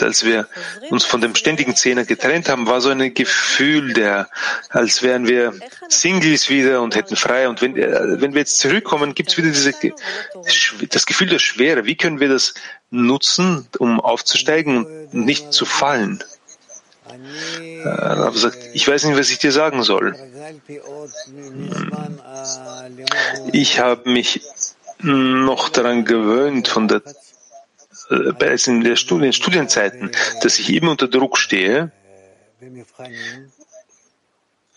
[0.00, 0.48] als wir
[0.90, 4.28] uns von dem ständigen Zehner getrennt haben, war so ein Gefühl, der,
[4.68, 5.54] als wären wir
[5.88, 7.48] Singles wieder und hätten frei.
[7.48, 9.72] Und wenn, äh, wenn wir jetzt zurückkommen, gibt es wieder diese,
[10.88, 11.84] das Gefühl der Schwere.
[11.84, 12.54] Wie können wir das
[12.90, 16.22] nutzen, um aufzusteigen und nicht zu fallen?
[17.08, 20.14] Äh, Rav sagt, ich weiß nicht, was ich dir sagen soll.
[23.52, 24.40] Ich habe mich
[25.00, 27.02] noch daran gewöhnt von der
[28.12, 30.10] äh, bereits in der Studien, Studienzeiten,
[30.42, 31.90] dass ich immer unter Druck stehe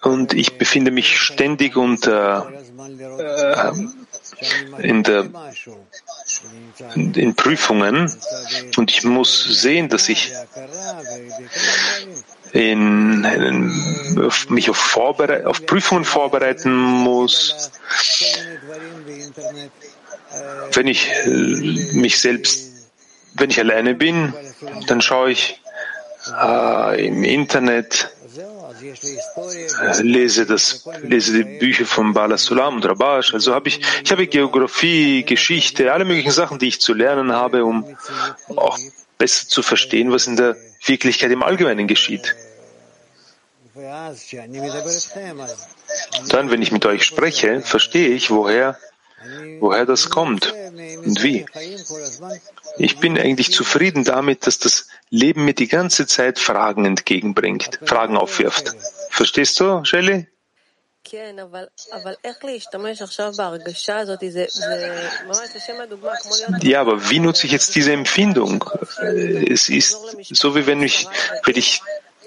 [0.01, 2.51] und ich befinde mich ständig unter
[3.17, 3.71] äh,
[4.88, 5.29] in, der,
[6.95, 8.11] in Prüfungen
[8.77, 10.31] und ich muss sehen, dass ich
[12.53, 17.71] in, in, auf mich auf, auf Prüfungen vorbereiten muss.
[20.73, 21.29] Wenn ich äh,
[21.93, 22.74] mich selbst,
[23.36, 24.33] wenn ich alleine bin,
[24.88, 25.61] dann schaue ich
[26.41, 28.09] äh, im Internet,
[29.81, 33.33] äh, lese das, lese die Bücher von Bala Sulam und Rabash.
[33.33, 37.65] Also habe ich, ich habe Geografie, Geschichte, alle möglichen Sachen, die ich zu lernen habe,
[37.65, 37.86] um
[38.55, 38.77] auch
[39.17, 40.55] besser zu verstehen, was in der
[40.86, 42.36] Wirklichkeit im Allgemeinen geschieht.
[46.29, 48.77] Dann, wenn ich mit euch spreche, verstehe ich, woher,
[49.59, 51.45] woher das kommt und wie.
[52.78, 58.17] Ich bin eigentlich zufrieden damit, dass das Leben mir die ganze Zeit Fragen entgegenbringt, Fragen
[58.17, 58.76] aufwirft.
[59.09, 60.28] Verstehst du, Shelley?
[66.61, 68.63] Ja, aber wie nutze ich jetzt diese Empfindung?
[69.47, 69.97] Es ist
[70.32, 71.07] so, wie wenn ich,
[71.43, 71.84] wenn ich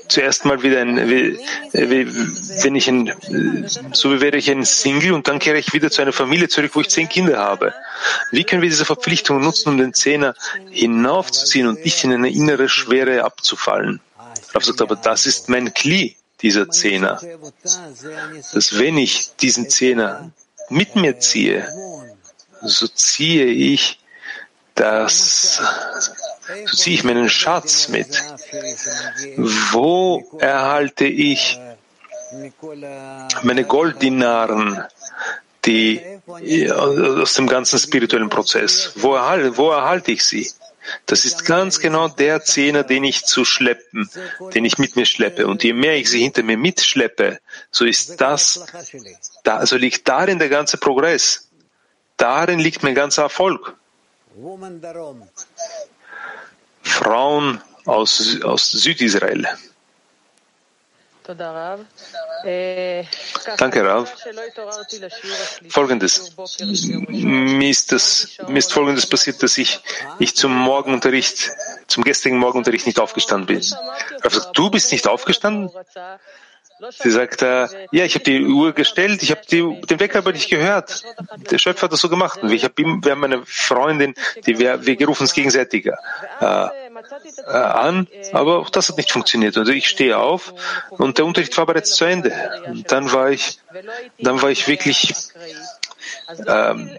[0.08, 1.38] zuerst mal wieder ein, wie,
[1.72, 2.06] wie,
[2.64, 3.12] wenn ich ein,
[3.92, 6.72] so wie wäre ich ein Single und dann kehre ich wieder zu einer Familie zurück,
[6.74, 7.74] wo ich zehn Kinder habe.
[8.30, 10.34] Wie können wir diese Verpflichtung nutzen, um den Zehner
[10.70, 14.00] hinaufzuziehen und nicht in eine innere Schwere abzufallen?
[14.54, 17.20] Rav sagt aber, das ist mein Kli, dieser Zehner.
[17.62, 20.30] Dass wenn ich diesen Zehner
[20.68, 21.68] mit mir ziehe,
[22.62, 23.98] so ziehe ich
[24.74, 25.60] das
[26.72, 28.08] ziehe ich meinen Schatz mit.
[29.72, 31.58] Wo erhalte ich
[33.42, 34.82] meine Golddinaren,
[35.64, 36.00] die
[36.70, 38.92] aus dem ganzen spirituellen Prozess?
[38.96, 40.50] Wo erhalte, wo erhalte ich sie?
[41.06, 44.08] Das ist ganz genau der Zehner, den ich zu schleppen,
[44.54, 45.46] den ich mit mir schleppe.
[45.46, 47.40] Und je mehr ich sie hinter mir mitschleppe,
[47.70, 48.64] so ist das,
[49.44, 51.48] da, so liegt darin der ganze Progress.
[52.16, 53.76] Darin liegt mein ganzer Erfolg.
[56.98, 59.46] Frauen aus, aus Südisrael.
[63.58, 64.10] Danke, Rav.
[65.68, 66.34] Folgendes.
[67.08, 69.80] Mir ist, das, mir ist Folgendes passiert, dass ich,
[70.18, 71.50] ich zum Morgenunterricht,
[71.86, 73.58] zum gestrigen Morgenunterricht nicht aufgestanden bin.
[74.24, 75.70] Rav sagt, du bist nicht aufgestanden?
[76.90, 80.48] Sie sagt, äh, ja, ich habe die Uhr gestellt, ich habe den Wecker aber nicht
[80.48, 81.04] gehört.
[81.50, 82.42] Der Schöpfer hat das so gemacht.
[82.42, 84.14] Und ich habe wir haben eine Freundin,
[84.46, 85.92] die wir, wir rufen uns gegenseitig äh,
[86.40, 89.56] äh, an, aber auch das hat nicht funktioniert.
[89.56, 90.54] Und ich stehe auf
[90.90, 92.32] und der Unterricht war bereits zu Ende.
[92.66, 93.58] Und dann war ich,
[94.18, 95.14] dann war ich wirklich
[96.46, 96.90] ähm,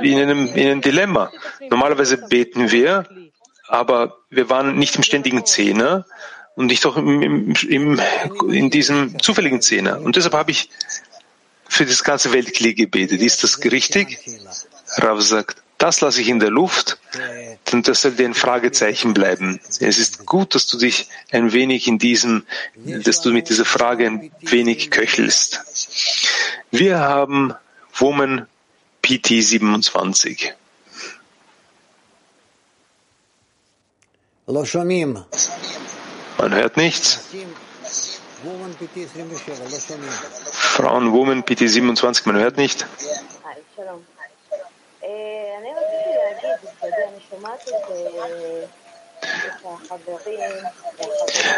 [0.00, 1.32] in, einem, in einem Dilemma.
[1.68, 3.06] Normalerweise beten wir,
[3.66, 6.06] aber wir waren nicht im ständigen Zehner
[6.58, 8.00] und nicht doch im, im,
[8.50, 10.00] in diesem zufälligen Zehner.
[10.00, 10.70] Und deshalb habe ich
[11.68, 13.22] für das ganze Weltkrieg gebetet.
[13.22, 14.18] Ist das richtig?
[14.96, 16.98] Rav sagt, das lasse ich in der Luft,
[17.70, 19.60] denn das soll dir ein Fragezeichen bleiben.
[19.78, 22.44] Es ist gut, dass du dich ein wenig in diesem,
[22.74, 25.62] dass du mit dieser Frage ein wenig köchelst.
[26.72, 27.54] Wir haben
[27.94, 28.48] Woman
[29.02, 30.54] PT 27.
[36.38, 37.18] Man hört nichts.
[40.52, 42.86] Frauen, Woman, PT 27, man hört nicht.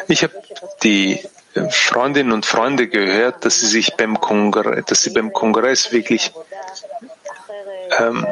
[0.08, 0.42] Ich habe
[0.82, 1.28] die
[1.70, 6.32] Freundinnen und Freunde gehört, dass sie sich beim Kongress, dass sie beim Kongress wirklich
[7.98, 8.26] ähm,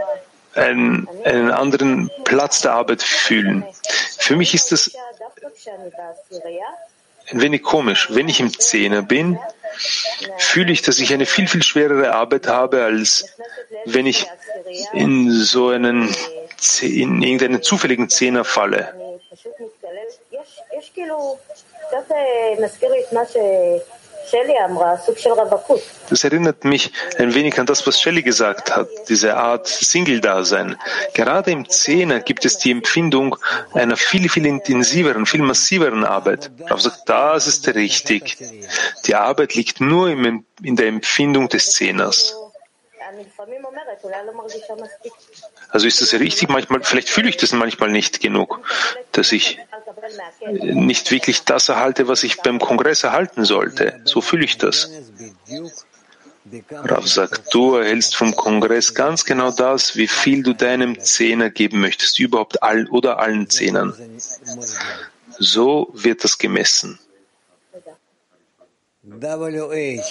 [0.55, 3.67] einen, einen anderen Platz der Arbeit fühlen.
[4.19, 4.91] Für mich ist das
[7.31, 8.09] ein wenig komisch.
[8.11, 9.39] Wenn ich im Zehner bin,
[10.39, 13.37] fühle ich, dass ich eine viel, viel schwerere Arbeit habe, als
[13.85, 14.27] wenn ich
[14.93, 16.15] in so einen,
[16.81, 18.95] in irgendeinen zufälligen Zehner falle.
[26.11, 30.77] Das erinnert mich ein wenig an das, was Shelley gesagt hat, diese Art Single-Dasein.
[31.15, 33.37] Gerade im Zehner gibt es die Empfindung
[33.75, 36.51] einer viel, viel intensiveren, viel massiveren Arbeit.
[36.67, 38.37] Rav sagt, das ist richtig.
[39.07, 42.35] Die Arbeit liegt nur in der Empfindung des Zehners.
[45.71, 46.49] Also ist das richtig?
[46.49, 48.61] Manchmal, vielleicht fühle ich das manchmal nicht genug,
[49.13, 49.59] dass ich
[50.63, 54.01] nicht wirklich das erhalte, was ich beim Kongress erhalten sollte.
[54.05, 54.91] So fühle ich das.
[56.73, 61.81] Rav sagt, du erhältst vom Kongress ganz genau das, wie viel du deinem Zehner geben
[61.81, 63.95] möchtest, überhaupt all oder allen Zehnern.
[65.39, 66.99] So wird das gemessen.
[69.03, 70.03] WH.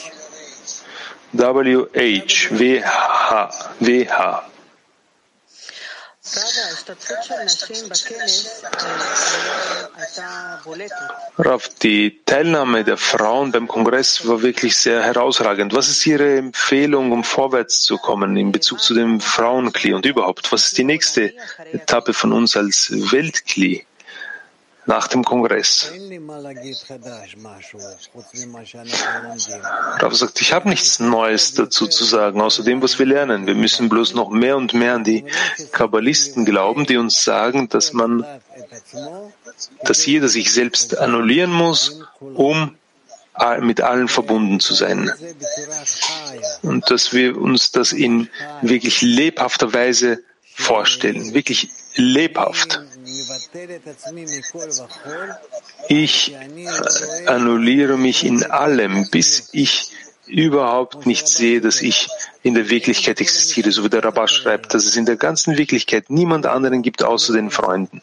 [2.52, 4.44] WH, WH,
[11.38, 15.74] Rav, die Teilnahme der Frauen beim Kongress war wirklich sehr herausragend.
[15.74, 20.52] Was ist Ihre Empfehlung, um vorwärts zu kommen in Bezug zu dem Frauenkli und überhaupt?
[20.52, 21.34] Was ist die nächste
[21.74, 23.86] Etappe von uns als Weltkli
[24.88, 25.92] nach dem Kongress.
[30.00, 33.46] Rav sagt, ich habe nichts Neues dazu zu sagen, außer dem, was wir lernen.
[33.46, 35.26] Wir müssen bloß noch mehr und mehr an die
[35.74, 38.26] Kabbalisten glauben, die uns sagen, dass man,
[39.84, 42.76] dass jeder sich selbst annullieren muss, um
[43.60, 45.12] mit allen verbunden zu sein.
[46.64, 48.30] Und dass wir uns das in
[48.62, 50.24] wirklich lebhafter Weise
[50.56, 52.82] vorstellen, wirklich lebhaft.
[55.90, 59.92] Ich äh, annulliere mich in allem, bis ich
[60.28, 62.10] überhaupt nicht sehe, dass ich
[62.44, 66.10] in der Wirklichkeit existiere, so wie der Rabbah schreibt, dass es in der ganzen Wirklichkeit
[66.10, 68.02] niemand anderen gibt außer den Freunden.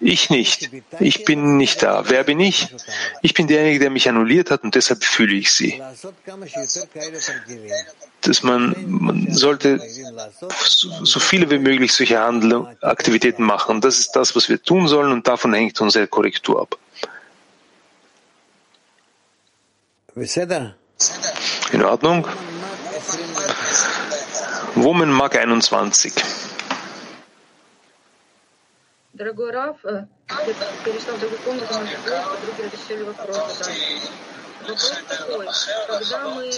[0.00, 0.70] Ich nicht.
[1.00, 2.04] Ich bin nicht da.
[2.08, 2.74] Wer bin ich?
[3.22, 5.80] Ich bin derjenige, der mich annulliert hat und deshalb fühle ich sie
[8.26, 9.80] dass man, man sollte
[11.02, 13.80] so viele wie möglich solche Handel, Aktivitäten machen.
[13.80, 16.78] Das ist das, was wir tun sollen und davon hängt unsere Korrektur ab.
[21.72, 22.26] In Ordnung.
[24.76, 26.12] Woman Mag 21.
[29.12, 29.76] Дорогой Раф,
[30.84, 31.74] перешла в другую комнату,
[32.44, 33.70] другие решили вопросы.
[34.63, 35.47] Вопрос такой,
[35.87, 36.51] когда мы э,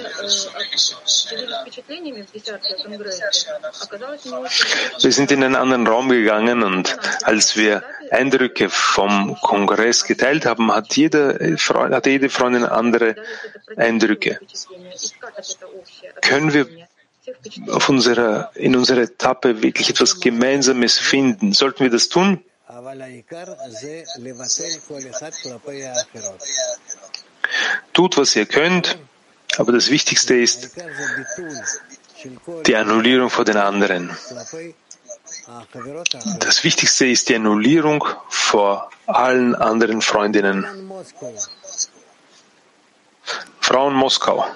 [1.29, 3.25] делились впечатлениями в десятке о Конгрессе,
[3.81, 4.65] оказалось не очень...
[5.01, 10.73] Wir sind in einen anderen Raum gegangen und als wir Eindrücke vom Kongress geteilt haben,
[10.73, 13.15] hat jede, Freund, hatte jede Freundin andere
[13.77, 14.39] Eindrücke.
[16.21, 16.67] Können wir
[17.69, 21.53] auf unserer, in unserer Etappe wirklich etwas Gemeinsames finden?
[21.53, 22.43] Sollten wir das tun?
[27.92, 28.98] Tut, was ihr könnt,
[29.58, 30.76] aber das Wichtigste ist
[32.66, 34.16] die Annullierung vor den anderen.
[36.40, 40.66] Das Wichtigste ist die Annullierung vor allen anderen Freundinnen.
[43.60, 44.46] Frauen Moskau.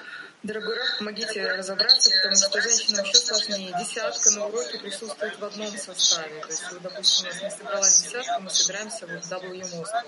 [0.42, 3.74] Дорогой Раф, помогите разобраться, потому что женщинам еще сложнее.
[3.80, 6.40] Десятка на уроке присутствует в одном составе.
[6.40, 10.06] То есть, вот, допустим, у нас не собралась десятка, мы собираемся вот в W Moscow.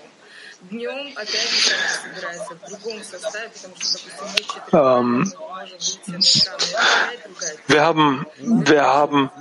[0.61, 5.77] Днем опять десятка собирается в другом составе, потому что, допустим, есть четыре Ähm, мы можем
[5.77, 9.31] выйти на экран, и это опять другая Wir haben, wir haben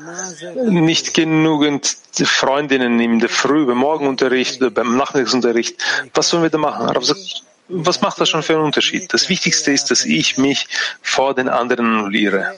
[0.87, 5.81] nicht genügend Freundinnen in der Früh, beim Morgenunterricht oder beim Nachmittagsunterricht.
[6.15, 6.89] Was sollen wir da machen?
[6.89, 9.14] Rav sagt, was macht das schon für einen Unterschied?
[9.14, 10.68] Das Wichtigste ist, dass ich mich
[11.02, 12.54] vor den anderen annulliere.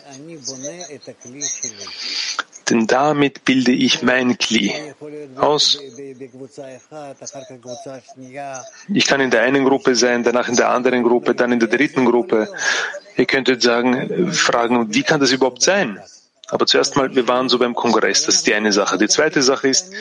[2.70, 4.74] Denn damit bilde ich mein Kli
[5.36, 5.80] aus.
[8.88, 11.70] Ich kann in der einen Gruppe sein, danach in der anderen Gruppe, dann in der
[11.70, 12.52] dritten Gruppe.
[13.18, 16.00] Ihr könntet sagen, fragen, wie kann das überhaupt sein?
[16.48, 18.98] Aber zuerst mal, wir waren so beim Kongress, das ist die eine Sache.
[18.98, 19.92] Die zweite Sache ist,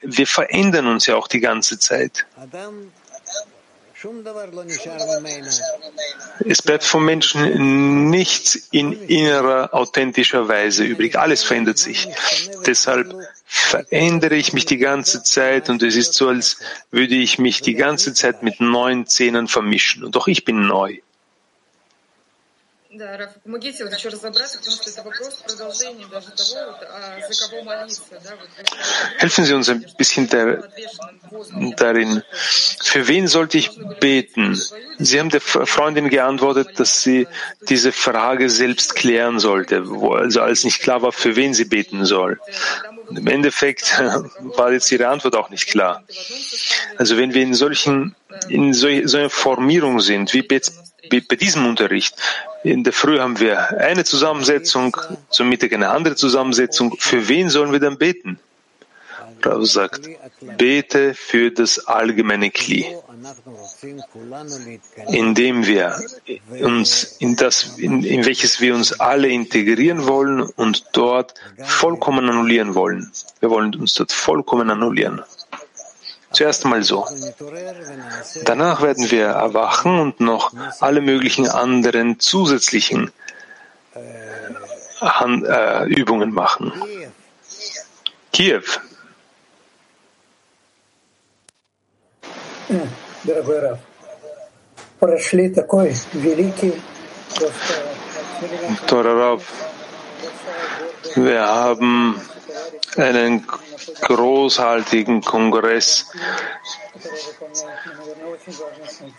[0.00, 2.26] wir verändern uns ja auch die ganze Zeit.
[6.44, 11.18] Es bleibt vom Menschen nichts in innerer, authentischer Weise übrig.
[11.18, 12.08] Alles verändert sich.
[12.66, 16.58] Deshalb verändere ich mich die ganze Zeit und es ist so, als
[16.90, 20.04] würde ich mich die ganze Zeit mit neuen Zähnen vermischen.
[20.04, 20.98] Und auch ich bin neu.
[22.95, 27.21] Да, Раф, помогите вот еще разобраться, потому что это вопрос продолжения даже того, вот, а
[27.31, 31.31] за кого молиться, да, вот вы сказали, Helfen Sie uns ein bisschen der, подвешенным в
[31.31, 31.75] воздухе.
[31.77, 32.23] darin.
[32.83, 33.71] Für wen sollte ich
[34.01, 34.61] beten?
[34.99, 37.27] Sie haben der Freundin geantwortet, dass sie
[37.69, 42.03] diese Frage selbst klären sollte, wo also als nicht klar war, für wen sie beten
[42.03, 42.41] soll.
[43.07, 43.97] Und Im Endeffekt
[44.57, 46.03] war jetzt ihre Antwort auch nicht klar.
[46.97, 48.15] Also wenn wir in solchen,
[48.49, 50.59] in so, so einer Formierung sind, wie bei,
[51.09, 52.15] wie bei diesem Unterricht,
[52.66, 54.96] in der Früh haben wir eine Zusammensetzung,
[55.30, 56.96] zum Mittag eine andere Zusammensetzung.
[56.98, 58.40] Für wen sollen wir dann beten?
[59.40, 60.00] Rav sagt,
[60.58, 62.84] bete für das allgemeine Kli,
[65.12, 65.94] indem wir
[66.60, 72.74] uns in das, in, in welches wir uns alle integrieren wollen und dort vollkommen annullieren
[72.74, 73.12] wollen.
[73.38, 75.22] Wir wollen uns dort vollkommen annullieren.
[76.36, 77.06] Zuerst mal so.
[78.44, 83.10] Danach werden wir erwachen und noch alle möglichen anderen zusätzlichen
[83.94, 86.74] äh, Hand, äh, Übungen machen.
[88.34, 88.64] Kiew.
[98.86, 99.40] Dr.
[101.14, 102.20] Wir haben
[102.96, 103.46] einen
[104.02, 106.06] großartigen Kongress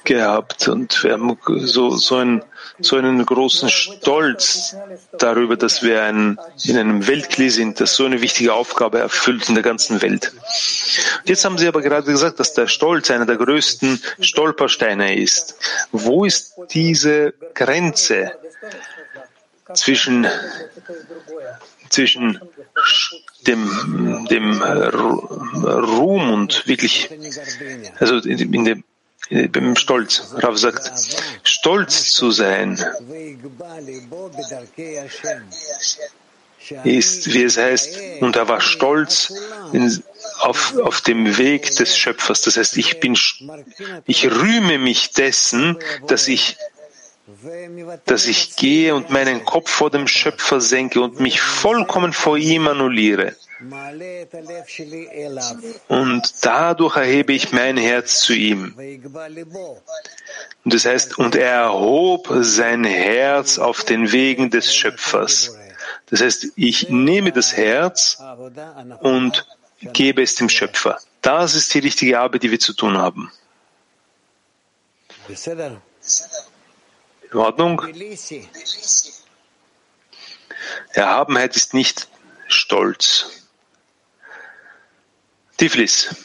[0.03, 2.43] gehabt und wir haben so, so, einen,
[2.79, 4.75] so einen großen Stolz
[5.17, 9.55] darüber, dass wir ein, in einem Weltkli sind, das so eine wichtige Aufgabe erfüllt in
[9.55, 10.33] der ganzen Welt.
[11.25, 15.55] Jetzt haben Sie aber gerade gesagt, dass der Stolz einer der größten Stolpersteine ist.
[15.91, 18.31] Wo ist diese Grenze
[19.73, 20.27] zwischen,
[21.89, 22.39] zwischen
[23.47, 27.09] dem, dem Ruhm und wirklich,
[27.99, 28.83] also in dem,
[29.29, 30.33] beim Stolz.
[30.37, 30.91] Rav sagt,
[31.43, 32.83] stolz zu sein
[36.83, 39.33] ist, wie es heißt, und er war stolz
[39.71, 40.03] in,
[40.39, 42.41] auf, auf dem Weg des Schöpfers.
[42.41, 43.17] Das heißt, ich bin,
[44.05, 45.77] ich rühme mich dessen,
[46.07, 46.57] dass ich
[48.05, 52.67] dass ich gehe und meinen Kopf vor dem Schöpfer senke und mich vollkommen vor ihm
[52.67, 53.35] annulliere.
[55.87, 58.75] Und dadurch erhebe ich mein Herz zu ihm.
[60.63, 65.57] Und das heißt, und er erhob sein Herz auf den Wegen des Schöpfers.
[66.09, 68.19] Das heißt, ich nehme das Herz
[69.01, 69.45] und
[69.81, 70.99] gebe es dem Schöpfer.
[71.21, 73.31] Das ist die richtige Arbeit, die wir zu tun haben.
[77.31, 77.81] In Ordnung?
[80.93, 82.07] Erhabenheit ist nicht
[82.47, 83.47] Stolz.
[85.57, 86.15] Tiflis.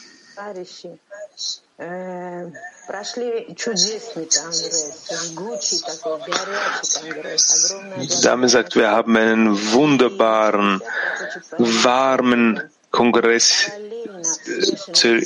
[7.97, 10.81] Die Dame sagt, wir haben einen wunderbaren,
[11.57, 13.71] warmen Kongress
[15.03, 15.25] äh,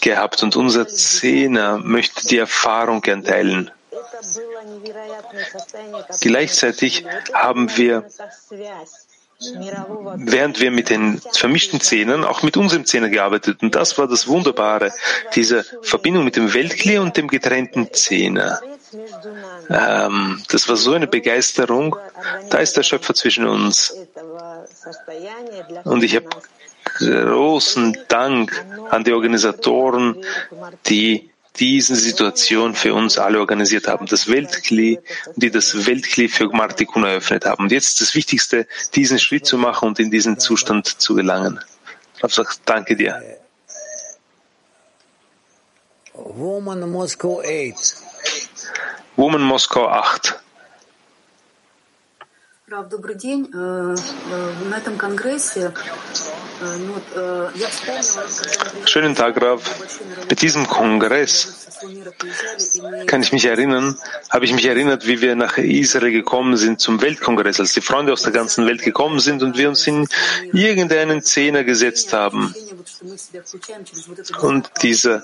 [0.00, 3.70] gehabt und unser Zehner möchte die Erfahrung gern teilen.
[6.20, 8.04] Gleichzeitig haben wir,
[10.16, 13.62] während wir mit den vermischten Zähnen, auch mit unserem Zähner gearbeitet.
[13.62, 14.92] Und das war das Wunderbare,
[15.34, 18.60] diese Verbindung mit dem Weltklee und dem getrennten Zähner.
[19.68, 21.96] Ähm, das war so eine Begeisterung.
[22.50, 23.94] Da ist der Schöpfer zwischen uns.
[25.84, 26.28] Und ich habe
[26.98, 30.24] großen Dank an die Organisatoren,
[30.86, 31.30] die
[31.60, 34.98] diese Situation für uns alle organisiert haben, das Weltkli,
[35.36, 37.64] die das Weltkli für Martikun eröffnet haben.
[37.64, 41.60] Und jetzt ist das Wichtigste, diesen Schritt zu machen und in diesen Zustand zu gelangen.
[42.26, 43.22] Ich sage, danke dir.
[46.14, 47.96] Woman Moscow 8.
[49.16, 50.43] Woman Moskau 8.
[52.73, 53.49] Рав, добрый день.
[53.51, 53.95] На
[54.77, 55.73] этом конгрессе
[58.85, 59.63] Schönen Tag, Rav.
[60.27, 61.67] Bei diesem Kongress
[63.07, 63.97] kann ich mich erinnern,
[64.29, 68.13] habe ich mich erinnert, wie wir nach Israel gekommen sind zum Weltkongress, als die Freunde
[68.13, 70.07] aus der ganzen Welt gekommen sind und wir uns in
[70.53, 72.53] irgendeinen Zehner gesetzt haben.
[74.41, 75.23] Und dieser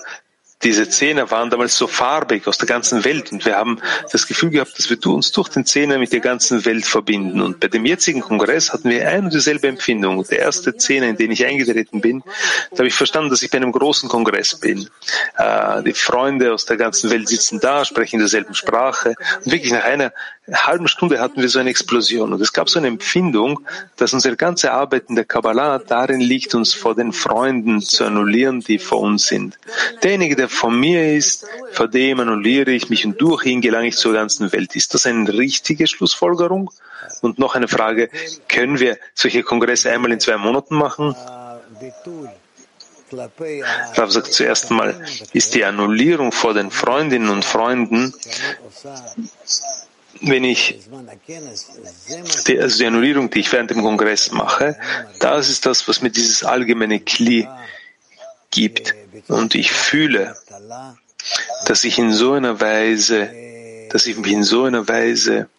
[0.63, 3.79] diese Zähne waren damals so farbig aus der ganzen Welt und wir haben
[4.11, 7.41] das Gefühl gehabt, dass wir uns durch den Zähne mit der ganzen Welt verbinden.
[7.41, 10.23] Und bei dem jetzigen Kongress hatten wir ein und dieselbe Empfindung.
[10.29, 12.23] Der erste Zähne, in den ich eingetreten bin,
[12.71, 14.89] da habe ich verstanden, dass ich bei einem großen Kongress bin.
[15.37, 19.83] Äh, die Freunde aus der ganzen Welt sitzen da, sprechen derselben Sprache und wirklich nach
[19.83, 20.13] einer
[20.53, 22.33] halben Stunde hatten wir so eine Explosion.
[22.33, 23.61] Und es gab so eine Empfindung,
[23.95, 28.61] dass unsere ganze Arbeit in der Kabbalah darin liegt, uns vor den Freunden zu annullieren,
[28.61, 29.57] die vor uns sind.
[30.03, 33.97] Derjenige, der von mir ist, vor dem annulliere ich mich und durch ihn gelange ich
[33.97, 34.75] zur ganzen Welt.
[34.75, 36.71] Ist das eine richtige Schlussfolgerung?
[37.21, 38.09] Und noch eine Frage,
[38.47, 41.15] können wir solche Kongresse einmal in zwei Monaten machen?
[43.13, 48.13] Rav sagt zuerst einmal, ist die Annullierung vor den Freundinnen und Freunden,
[50.21, 50.79] wenn ich
[52.47, 54.77] die, also die Annullierung, die ich während dem Kongress mache,
[55.19, 57.47] das ist das, was mir dieses allgemeine Kli
[58.51, 58.93] gibt.
[59.27, 60.35] Und ich fühle,
[61.65, 63.29] dass ich in so einer Weise,
[63.89, 65.49] dass ich mich in so einer Weise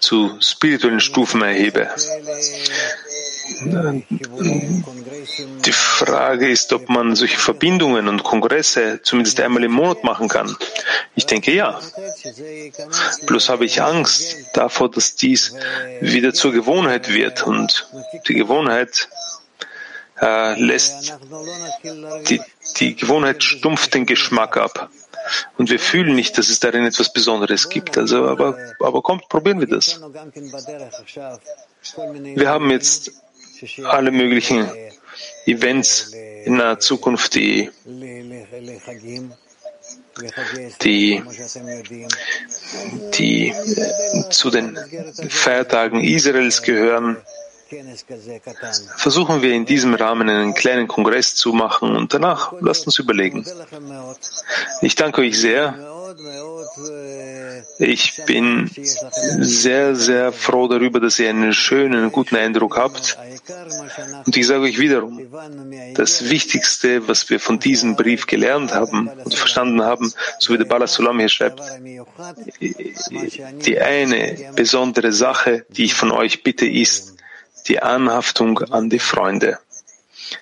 [0.00, 1.88] zu spirituellen Stufen erhebe.
[5.64, 10.56] Die Frage ist, ob man solche Verbindungen und Kongresse zumindest einmal im Monat machen kann.
[11.14, 11.80] Ich denke ja.
[13.26, 15.54] Bloß habe ich Angst davor, dass dies
[16.00, 17.46] wieder zur Gewohnheit wird.
[17.46, 17.88] Und
[18.28, 19.08] die Gewohnheit
[20.20, 21.18] äh, lässt,
[22.28, 22.40] die,
[22.78, 24.90] die Gewohnheit stumpft den Geschmack ab.
[25.56, 27.96] Und wir fühlen nicht, dass es darin etwas Besonderes gibt.
[27.96, 30.00] Also, aber, aber kommt, probieren wir das.
[32.34, 33.12] Wir haben jetzt
[33.84, 34.68] alle möglichen
[35.46, 36.12] Events
[36.44, 37.70] in naher Zukunft, die
[40.82, 41.22] die,
[43.14, 44.78] die äh, zu den
[45.28, 47.16] Feiertagen Israels gehören,
[48.96, 53.46] versuchen wir in diesem Rahmen einen kleinen Kongress zu machen und danach lasst uns überlegen.
[54.82, 55.91] Ich danke euch sehr.
[57.78, 63.18] Ich bin sehr, sehr froh darüber, dass ihr einen schönen, guten Eindruck habt.
[64.26, 65.20] Und ich sage euch wiederum,
[65.94, 70.64] das Wichtigste, was wir von diesem Brief gelernt haben und verstanden haben, so wie der
[70.64, 71.60] Bala Sulam hier schreibt,
[72.60, 77.16] die eine besondere Sache, die ich von euch bitte, ist
[77.68, 79.58] die Anhaftung an die Freunde,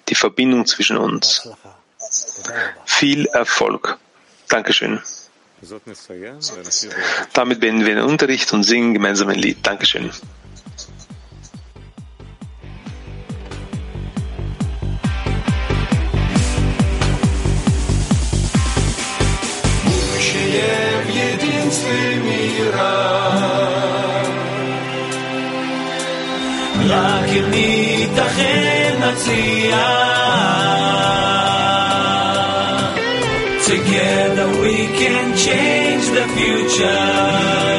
[0.09, 1.49] die Verbindung zwischen uns.
[2.85, 3.99] Viel Erfolg.
[4.49, 5.01] Dankeschön.
[7.34, 9.58] Damit beenden wir den Unterricht und singen gemeinsam ein Lied.
[9.66, 10.11] Dankeschön.
[26.90, 30.59] רק אם ניתכן נצליח
[36.71, 37.70] future.